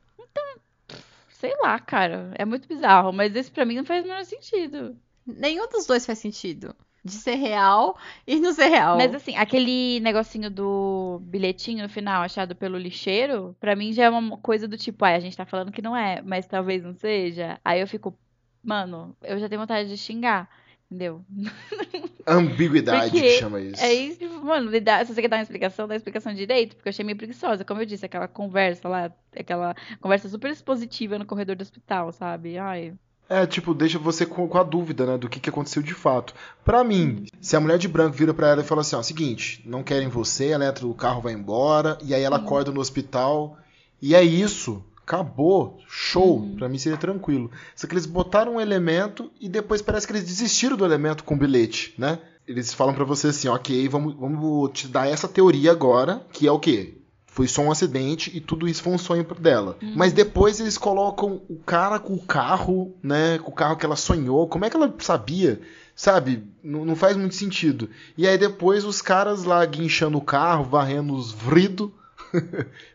[1.30, 2.32] Sei lá, cara.
[2.36, 4.96] É muito bizarro, mas esse pra mim não faz o menor sentido.
[5.28, 6.74] Nenhum dos dois faz sentido.
[7.06, 8.98] De ser real e não ser real.
[8.98, 14.10] Mas assim, aquele negocinho do bilhetinho no final achado pelo lixeiro, pra mim já é
[14.10, 16.94] uma coisa do tipo, ai, a gente tá falando que não é, mas talvez não
[16.94, 17.60] seja.
[17.64, 18.18] Aí eu fico,
[18.64, 20.50] mano, eu já tenho vontade de xingar,
[20.90, 21.26] entendeu?
[22.26, 23.84] Ambiguidade Porque que chama isso.
[23.84, 26.88] É isso, mano, dá- se você quer dar uma explicação, dá uma explicação direito, porque
[26.88, 31.26] eu achei meio preguiçosa, como eu disse, aquela conversa lá, aquela conversa super expositiva no
[31.26, 32.58] corredor do hospital, sabe?
[32.58, 32.94] Ai,
[33.30, 36.34] É, tipo, deixa você com, com a dúvida, né, do que, que aconteceu de fato.
[36.64, 39.64] Pra mim, se a mulher de branco vira pra ela e fala assim, ó, seguinte,
[39.66, 43.58] não querem você, ela entra no carro, vai embora, e aí ela acorda no hospital,
[44.02, 47.50] e é isso, acabou, show, pra mim seria tranquilo.
[47.76, 51.36] Só que eles botaram um elemento e depois parece que eles desistiram do elemento com
[51.36, 52.20] o bilhete, né?
[52.48, 56.52] Eles falam pra você assim, ok, vamos, vamos te dar essa teoria agora, que é
[56.52, 56.98] o quê?
[57.34, 59.76] Foi só um acidente e tudo isso foi um sonho dela.
[59.96, 63.40] Mas depois eles colocam o cara com o carro, né?
[63.40, 64.48] Com o carro que ela sonhou.
[64.48, 65.60] Como é que ela sabia?
[65.96, 66.44] Sabe?
[66.64, 67.90] Não, não faz muito sentido.
[68.16, 71.92] E aí depois os caras lá guinchando o carro, varrendo os vrido.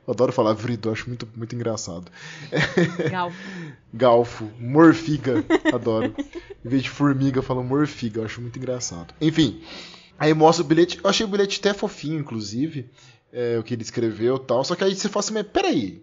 [0.07, 2.09] Eu adoro falar vrido, acho muito, muito engraçado.
[2.97, 3.32] Legal.
[3.93, 6.14] Galfo, morfiga, adoro.
[6.64, 9.12] Em vez de formiga, eu falo morfiga, eu acho muito engraçado.
[9.20, 9.61] Enfim,
[10.16, 11.01] aí mostra o bilhete.
[11.03, 12.89] Eu achei o bilhete até fofinho, inclusive,
[13.32, 14.64] é, o que ele escreveu e tal.
[14.64, 16.02] Só que aí você fala assim, mas peraí.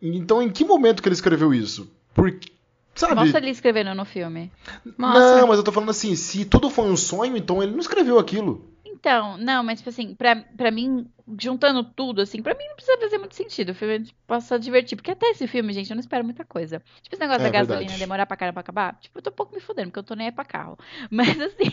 [0.00, 1.90] Então em que momento que ele escreveu isso?
[2.14, 2.52] Porque,
[2.94, 3.14] sabe?
[3.14, 4.50] mostra ele escrevendo no filme.
[4.98, 5.40] Mostra.
[5.40, 8.18] Não, mas eu tô falando assim, se tudo foi um sonho, então ele não escreveu
[8.18, 8.70] aquilo.
[8.84, 11.06] Então, não, mas tipo assim, pra, pra mim,
[11.38, 13.70] juntando tudo, assim, pra mim não precisa fazer muito sentido.
[13.70, 14.96] O filme possa divertir.
[14.96, 16.82] Porque até esse filme, gente, eu não espero muita coisa.
[17.02, 17.98] Tipo, esse negócio É da gasolina verdade.
[17.98, 20.14] demorar pra caramba pra acabar, tipo, eu tô um pouco me fudendo, porque eu tô
[20.14, 20.78] nem aí pra carro.
[21.10, 21.70] Mas assim,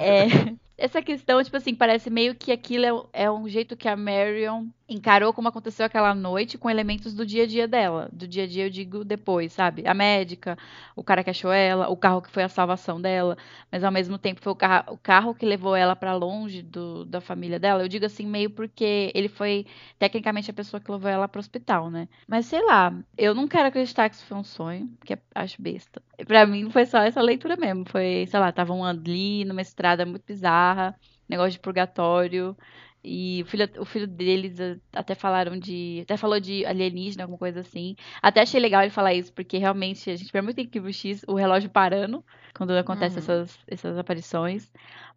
[0.00, 3.96] é, essa questão, tipo assim, parece meio que aquilo é, é um jeito que a
[3.96, 8.08] Marion encarou como aconteceu aquela noite com elementos do dia a dia dela.
[8.12, 9.82] Do dia a dia eu digo depois, sabe?
[9.86, 10.56] A médica,
[10.94, 13.36] o cara que achou ela, o carro que foi a salvação dela,
[13.70, 17.04] mas ao mesmo tempo foi o carro, o carro que levou ela para longe do,
[17.04, 17.82] da família dela.
[17.82, 19.66] Eu digo assim meio porque ele foi
[19.98, 22.08] tecnicamente a pessoa que levou ela para o hospital, né?
[22.26, 26.02] Mas sei lá, eu não quero acreditar que isso foi um sonho, que acho besta.
[26.26, 30.24] Pra mim foi só essa leitura mesmo, foi, sei lá, estavam ali numa estrada muito
[30.26, 30.94] bizarra,
[31.28, 32.56] negócio de purgatório.
[33.08, 34.56] E o filho, o filho deles
[34.92, 36.00] até falaram de.
[36.02, 37.94] Até falou de alienígena, alguma coisa assim.
[38.20, 41.22] Até achei legal ele falar isso, porque realmente a gente vê muito em Kibo X
[41.28, 43.22] o relógio parando quando acontecem Uhum.
[43.22, 44.72] essas, essas aparições.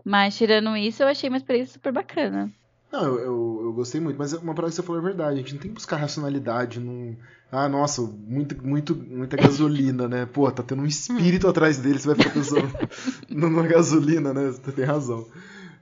[0.06, 2.52] Mas tirando isso, eu achei uma experiência super bacana.
[2.92, 5.34] Não, eu, eu, eu gostei muito, mas uma parada que você falou é verdade.
[5.36, 7.16] A gente não tem que buscar racionalidade num.
[7.52, 10.26] Ah, nossa, muito, muito, muita gasolina, né?
[10.26, 12.72] Pô, tá tendo um espírito atrás dele, você vai ficar pensando
[13.30, 14.48] numa gasolina, né?
[14.52, 15.26] Você tem razão.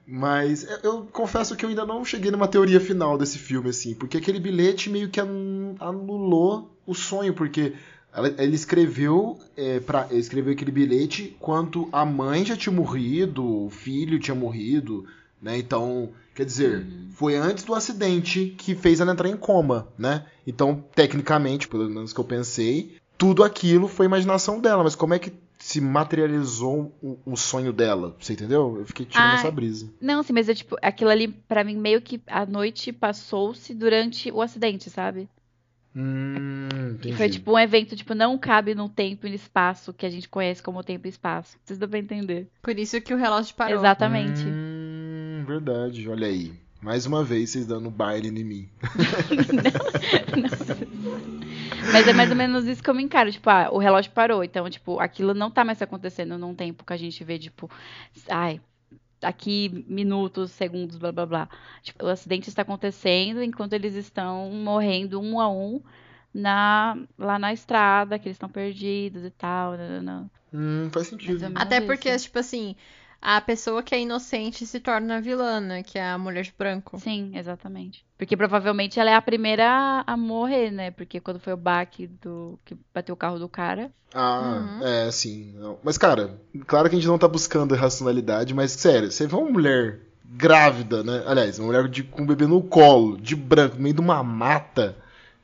[0.06, 4.16] Mas eu, confesso que eu ainda não cheguei numa teoria final desse filme, assim, porque
[4.18, 7.74] aquele bilhete meio que anu- anulou o sonho, porque
[8.38, 14.18] ele escreveu é, pra, escreveu aquele bilhete quando a mãe já tinha morrido, o filho
[14.18, 15.04] tinha morrido,
[15.40, 15.56] né?
[15.58, 20.26] Então, quer dizer, foi antes do acidente que fez ela entrar em coma, né?
[20.46, 25.18] Então, tecnicamente, pelo menos que eu pensei, tudo aquilo foi imaginação dela, mas como é
[25.18, 28.16] que se materializou o, o sonho dela?
[28.20, 28.76] Você entendeu?
[28.78, 29.92] Eu fiquei tirando Ah, essa brisa.
[30.00, 34.30] Não, sim, mas é tipo, aquilo ali, pra mim, meio que a noite passou-se durante
[34.30, 35.28] o acidente, sabe?
[35.96, 37.08] Hum, entendi.
[37.08, 40.10] E foi tipo um evento, tipo, não cabe no tempo e no espaço que a
[40.10, 41.58] gente conhece como tempo e espaço.
[41.64, 42.48] Vocês dão pra entender.
[42.62, 43.76] Por isso que o relógio parou.
[43.76, 44.48] Exatamente.
[44.48, 44.67] Hum,
[45.48, 46.52] verdade, olha aí.
[46.80, 48.68] Mais uma vez vocês dando baile em mim.
[51.92, 53.32] Mas é mais ou menos isso que eu me encaro.
[53.32, 54.44] Tipo, ah, o relógio parou.
[54.44, 57.68] Então, tipo, aquilo não tá mais acontecendo num tempo que a gente vê, tipo,
[58.28, 58.60] ai,
[59.22, 61.48] aqui minutos, segundos, blá blá blá.
[61.82, 65.82] Tipo, o acidente está acontecendo enquanto eles estão morrendo um a um
[66.32, 69.76] na, lá na estrada, que eles estão perdidos e tal.
[69.76, 70.30] Não, não.
[70.52, 71.44] Hum, faz sentido.
[71.56, 72.26] Até porque, isso.
[72.26, 72.76] tipo assim,
[73.20, 75.82] a pessoa que é inocente se torna vilã, né?
[75.82, 76.98] Que é a mulher de branco.
[77.00, 78.04] Sim, exatamente.
[78.16, 80.90] Porque provavelmente ela é a primeira a- morrer, né?
[80.90, 83.90] Porque quando foi o baque do que bateu o carro do cara.
[84.14, 84.40] Ah,
[84.80, 84.86] Uhum.
[84.86, 85.52] é, sim.
[85.56, 85.78] Não.
[85.82, 89.50] Mas, cara, claro que a gente não tá buscando racionalidade, mas, sério, você vê uma
[89.50, 91.22] mulher grávida, né?
[91.26, 94.22] Aliás, uma mulher de- com um bebê no colo, de branco, no meio de uma
[94.22, 94.96] mata.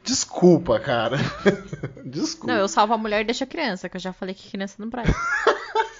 [0.02, 1.16] Desculpa, cara.
[2.04, 2.52] Desculpa.
[2.54, 4.76] Não, eu salvo a mulher e deixo a criança, que eu já falei que criança
[4.78, 5.14] não presta.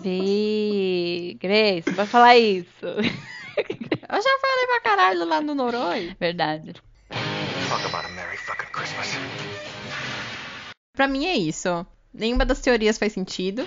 [0.00, 2.86] Bi, Grace, vai falar isso.
[2.86, 6.14] Eu já falei pra caralho lá no Noroi.
[6.20, 6.74] Verdade.
[7.68, 9.08] Talk about a Merry fucking Christmas.
[10.94, 11.86] Pra mim é isso.
[12.14, 13.66] Nenhuma das teorias faz sentido.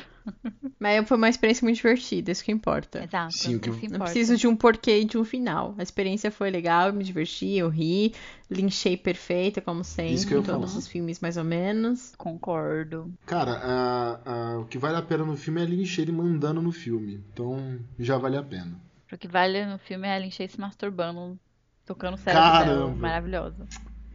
[0.79, 3.03] Mas foi uma experiência muito divertida, isso que importa.
[3.03, 3.33] Exato.
[3.33, 4.03] Sim, o que- Não importa.
[4.05, 5.75] preciso de um porquê e de um final.
[5.77, 8.13] A experiência foi legal, eu me diverti, eu ri,
[8.49, 10.79] linchei perfeita, como sempre, Isso que eu em todos falar.
[10.79, 12.13] os filmes mais ou menos.
[12.17, 13.11] Concordo.
[13.25, 16.61] Cara, a- a- o que vale a pena no filme é a Lynn Shade mandando
[16.61, 17.23] no filme.
[17.33, 18.79] Então, já vale a pena.
[19.11, 21.37] O que vale no filme é a Lynch se masturbando,
[21.85, 22.73] tocando o cérebro Caramba.
[22.73, 22.95] dela.
[22.95, 23.67] Maravilhosa.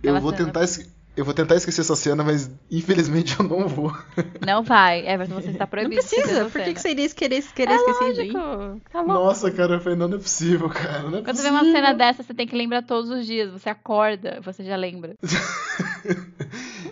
[0.02, 3.68] Eu Aquela vou, tentar, es- eu vou tentar esquecer essa cena, mas infelizmente eu não
[3.68, 3.96] vou.
[4.44, 5.06] Não vai.
[5.06, 6.02] Everton, você está Não proibido.
[6.02, 8.80] de precisa, por que, que você iria querer, querer É esquecer lógico.
[8.90, 9.02] Tá.
[9.02, 11.02] Nossa, cara, eu falei, não, não é possível, cara.
[11.10, 11.52] Não é Quando você vê possível.
[11.52, 13.50] uma cena dessa, você tem que lembrar todos os dias.
[13.52, 15.14] Você acorda, você já lembra.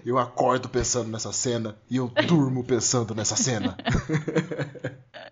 [0.04, 3.76] Eu acordo pensando nessa cena e eu durmo pensando nessa cena.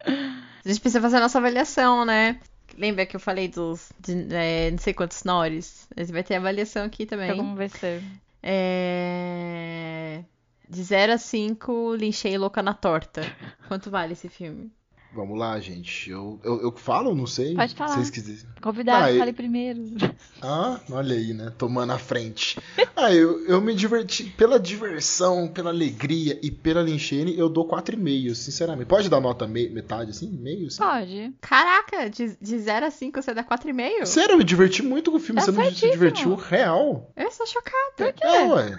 [0.07, 2.39] A gente precisa fazer a nossa avaliação, né?
[2.79, 5.89] Lembra que eu falei dos de, é, não sei quantos snores?
[5.97, 7.27] A gente vai ter avaliação aqui também.
[7.31, 8.03] Então, como vai ser?
[8.43, 10.25] É...
[10.69, 13.23] De 0 a 5, linchei louca na torta.
[13.69, 14.73] Quanto vale esse filme?
[15.13, 16.09] Vamos lá, gente.
[16.09, 17.55] Eu, eu, eu falo, não sei.
[17.57, 17.95] Pode falar.
[17.95, 18.41] Vocês quiserem.
[18.63, 19.81] Convidado, Ah, fale primeiro.
[20.43, 21.53] Ah, olha aí, né?
[21.59, 22.59] Tomando a frente.
[22.97, 24.25] Ah, eu, eu me diverti.
[24.25, 28.87] Pela diversão, pela alegria e pela Linchene, eu dou 4,5, sinceramente.
[28.87, 30.31] Pode dar nota me- metade, assim?
[30.31, 30.69] Meio?
[30.69, 30.79] Assim?
[30.79, 31.35] Pode.
[31.43, 34.07] Caraca, de, de 0 a 5 você dá 4,5?
[34.07, 35.41] Sério, eu me diverti muito com o filme.
[35.41, 37.13] Tá Você não se divertiu real?
[37.17, 38.15] Eu estou chocada.
[38.23, 38.79] É, ué.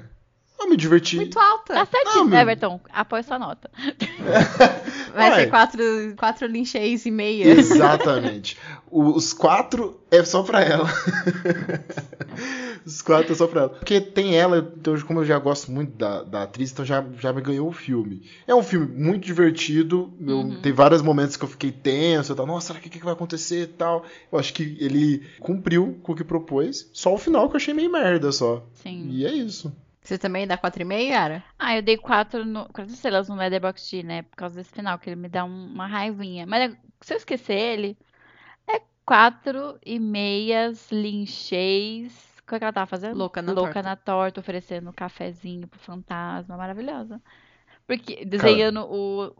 [0.62, 1.16] Eu me diverti.
[1.16, 1.74] Muito alta.
[1.74, 2.80] Tá certinho, Ah, meu- Everton.
[2.94, 3.70] Apoia sua nota.
[5.14, 5.36] Vai Ué.
[5.42, 5.84] ser 4
[6.18, 7.46] quatro lincheis e meia.
[7.46, 8.58] Exatamente.
[8.90, 10.88] Os quatro é só pra ela.
[12.86, 13.70] Os quatro é só pra ela.
[13.70, 17.32] Porque tem ela, então, como eu já gosto muito da, da atriz, então já, já
[17.32, 18.24] me ganhou o filme.
[18.48, 20.12] É um filme muito divertido.
[20.20, 20.62] eu- Uhum.
[20.62, 22.32] Tem vários momentos que eu fiquei tenso.
[22.32, 24.06] Eu tava, Nossa, será que, que vai acontecer e tal?
[24.32, 26.90] Eu acho que ele cumpriu com o que propôs.
[26.94, 28.64] Só o final que eu achei meio merda só.
[28.74, 29.08] Sim.
[29.10, 29.72] E é isso.
[30.02, 31.44] Você também dá 4,5, Yara?
[31.60, 34.24] Ah, eu dei quatro, no, quatro estrelas no Letterboxd, né?
[34.24, 36.46] Por causa desse final, que ele me dá um- uma raivinha.
[36.48, 37.98] Mas é- se eu esquecer ele,
[38.68, 43.18] é quatro e meias lincheis que ela tava fazendo?
[43.18, 43.90] Louca na Louca torta.
[43.90, 46.58] na torta, oferecendo um cafezinho pro fantasma.
[46.58, 47.22] Maravilhosa.
[47.88, 49.34] Porque desenhando o,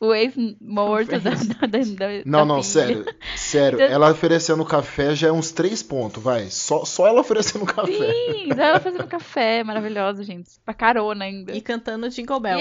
[0.00, 2.62] o ex-morto da, da, da, da- Não, da não, filha.
[2.62, 3.04] sério.
[3.36, 6.48] Sério, Você- ela oferecendo café já é uns três pontos, vai.
[6.50, 7.92] Só, só ela oferecendo café.
[7.92, 10.50] Sim, ela fazendo café, maravilhosa, gente.
[10.64, 11.52] Pra carona ainda.
[11.52, 12.60] E cantando Jingle Bell.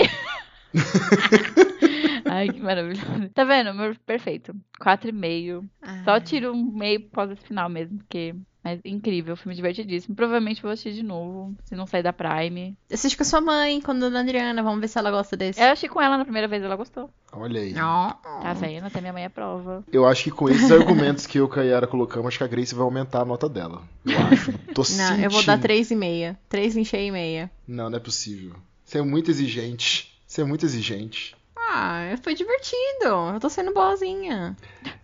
[2.30, 3.30] Ai, que maravilhoso.
[3.34, 3.74] Tá vendo?
[3.74, 4.56] Meu, perfeito.
[4.80, 5.68] Quatro e meio.
[6.04, 8.36] Só tiro um meio causa desse final mesmo, porque...
[8.64, 10.14] Mas incrível, filme divertidíssimo.
[10.14, 12.76] Provavelmente vou assistir de novo, se não sair da Prime.
[12.92, 14.62] Assiste com a sua mãe, com a dona Adriana.
[14.62, 15.62] Vamos ver se ela gosta desse.
[15.62, 17.10] Eu assisti com ela na primeira vez, ela gostou.
[17.32, 17.74] Olha aí.
[17.74, 18.86] Tá vendo?
[18.86, 19.86] Até minha mãe aprova.
[19.90, 22.48] Eu acho que com esses argumentos que eu e a Yara colocamos, acho que a
[22.48, 23.84] Grace vai aumentar a nota dela.
[24.06, 24.52] Eu acho.
[24.74, 26.02] Tô Não, eu vou dar sentindo.
[26.02, 26.38] 3,5.
[26.50, 27.52] 3 em cheio e meia.
[27.66, 28.54] Não, não é possível.
[28.84, 30.12] Você é muito exigente.
[30.28, 31.38] Você é muito exigente.
[31.70, 33.06] Ah, foi divertido.
[33.34, 34.56] Eu tô sendo boazinha.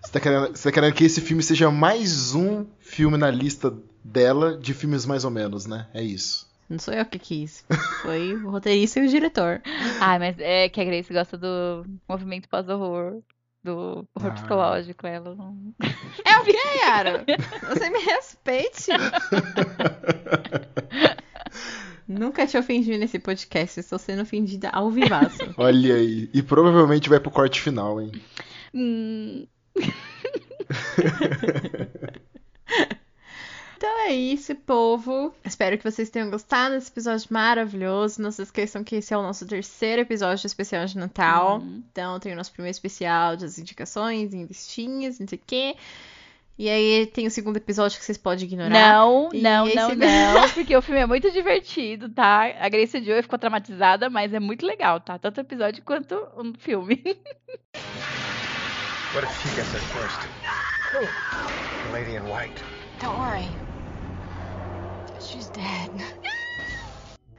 [0.01, 3.73] Você tá, querendo, você tá querendo que esse filme seja mais um filme na lista
[4.03, 5.87] dela de filmes mais ou menos, né?
[5.93, 6.51] É isso.
[6.69, 7.65] Não sou eu que quis.
[8.01, 9.61] Foi o roteirista e o diretor.
[9.99, 13.21] Ai, mas é que a Grace gosta do movimento pós-horror.
[13.63, 14.31] Do horror Ah.
[14.31, 15.73] psicológico, ela não.
[16.25, 17.23] É o quê, Yara?
[17.69, 18.91] Você me respeite.
[22.07, 23.79] Nunca te ofendi nesse podcast.
[23.79, 25.37] Estou sendo ofendida ao vivaço.
[25.57, 26.29] Olha aí.
[26.33, 28.11] E provavelmente vai pro corte final, hein?
[28.73, 29.45] Hum,
[33.75, 35.35] Então é isso, povo.
[35.43, 38.21] Espero que vocês tenham gostado desse episódio maravilhoso.
[38.21, 41.59] Não se esqueçam que esse é o nosso terceiro episódio especial de Natal.
[41.59, 41.83] Uhum.
[41.91, 45.75] Então tem o nosso primeiro especial das indicações, em listinhas, não sei o quê.
[46.57, 48.69] E aí tem o segundo episódio que vocês podem ignorar.
[48.69, 50.49] Não, E não, esse- não, não.
[50.53, 52.43] Porque o filme é muito divertido, tá?
[52.59, 55.17] A Grace Joy ficou traumatizada, mas é muito legal, tá?
[55.17, 57.01] Tanto o episódio quanto o filme.
[59.13, 60.19] What if she gets there first?
[60.93, 62.63] The lady in white.
[62.99, 63.47] Don't worry.
[65.19, 65.89] She's dead.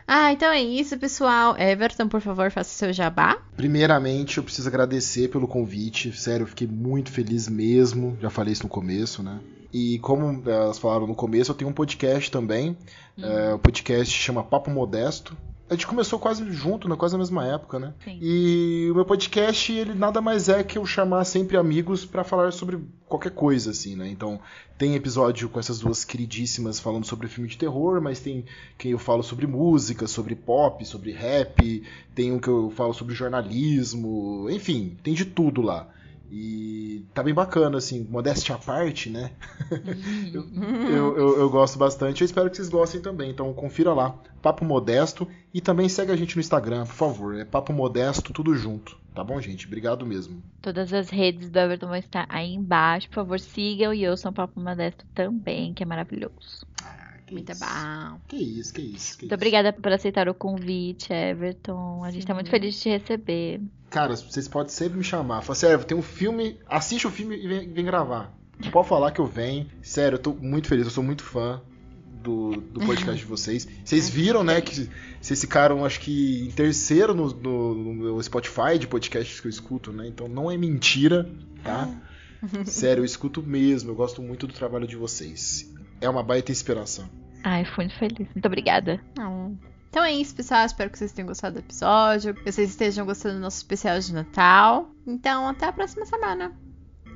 [0.06, 1.56] Ah, então é isso, pessoal.
[1.58, 3.38] Everton, por favor, faça seu jabá.
[3.56, 6.12] Primeiramente, eu preciso agradecer pelo convite.
[6.12, 8.16] Sério, eu fiquei muito feliz mesmo.
[8.20, 9.40] Já falei isso no começo, né?
[9.72, 12.76] E como elas falaram no começo, eu tenho um podcast também.
[13.18, 15.36] Eh, o podcast chama Papo Modesto.
[15.68, 16.94] A gente começou quase junto, né?
[16.94, 17.94] Quase na mesma época, né?
[18.04, 18.18] Sim.
[18.20, 22.52] E o meu podcast, ele nada mais é que eu chamar sempre amigos pra falar
[22.52, 24.06] sobre qualquer coisa, assim, né?
[24.08, 24.38] Então,
[24.76, 28.44] tem episódio com essas duas queridíssimas falando sobre filme de terror, mas tem
[28.76, 31.82] quem eu falo sobre música, sobre pop, sobre rap,
[32.14, 35.88] tem um que eu falo sobre jornalismo, enfim, tem de tudo lá.
[36.36, 39.30] E tá bem bacana, assim, modéstia à parte, né?
[40.34, 40.44] eu,
[40.88, 43.30] eu, eu- eu gosto bastante, eu espero que vocês gostem também.
[43.30, 45.28] Então confira lá, Papo Modesto.
[45.52, 47.38] E também segue a gente no Instagram, por favor.
[47.38, 48.96] É Papo Modesto, tudo junto.
[49.14, 49.66] Tá bom, gente?
[49.68, 50.42] Obrigado mesmo.
[50.60, 53.08] Todas as redes do Everton vão estar aí embaixo.
[53.08, 56.66] Por favor, sigam e ouçam o Papo Modesto também, que é maravilhoso.
[57.26, 57.64] Que Muito isso.
[57.64, 58.20] bom.
[58.26, 59.16] Que isso, que isso.
[59.16, 59.34] Que Muito isso.
[59.34, 62.02] obrigada por aceitar o convite, Everton.
[62.04, 63.60] A gente tá muito feliz de te receber.
[63.94, 65.40] Cara, vocês podem sempre me chamar.
[65.42, 68.36] Fala, sério, tem um filme, assiste o filme e vem, vem gravar.
[68.72, 69.68] Pode falar que eu venho.
[69.82, 71.62] Sério, eu tô muito feliz, eu sou muito fã
[72.20, 73.68] do, do podcast de vocês.
[73.84, 74.90] Vocês viram, né, que
[75.20, 79.50] vocês ficaram, acho que, em terceiro no, no, no meu Spotify de podcasts que eu
[79.50, 80.08] escuto, né?
[80.08, 81.30] Então não é mentira,
[81.62, 81.88] tá?
[82.66, 85.72] Sério, eu escuto mesmo, eu gosto muito do trabalho de vocês.
[86.00, 87.08] É uma baita inspiração.
[87.44, 88.28] Ai, fui muito feliz.
[88.34, 89.00] Muito obrigada.
[89.16, 89.56] Não.
[89.94, 90.66] Então é isso, pessoal.
[90.66, 92.34] Espero que vocês tenham gostado do episódio.
[92.34, 94.90] Que vocês estejam gostando do nosso especial de Natal.
[95.06, 96.52] Então, até a próxima semana.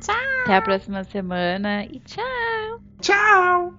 [0.01, 0.14] Tchau!
[0.45, 2.81] Até a próxima semana e tchau!
[3.01, 3.74] Tchau!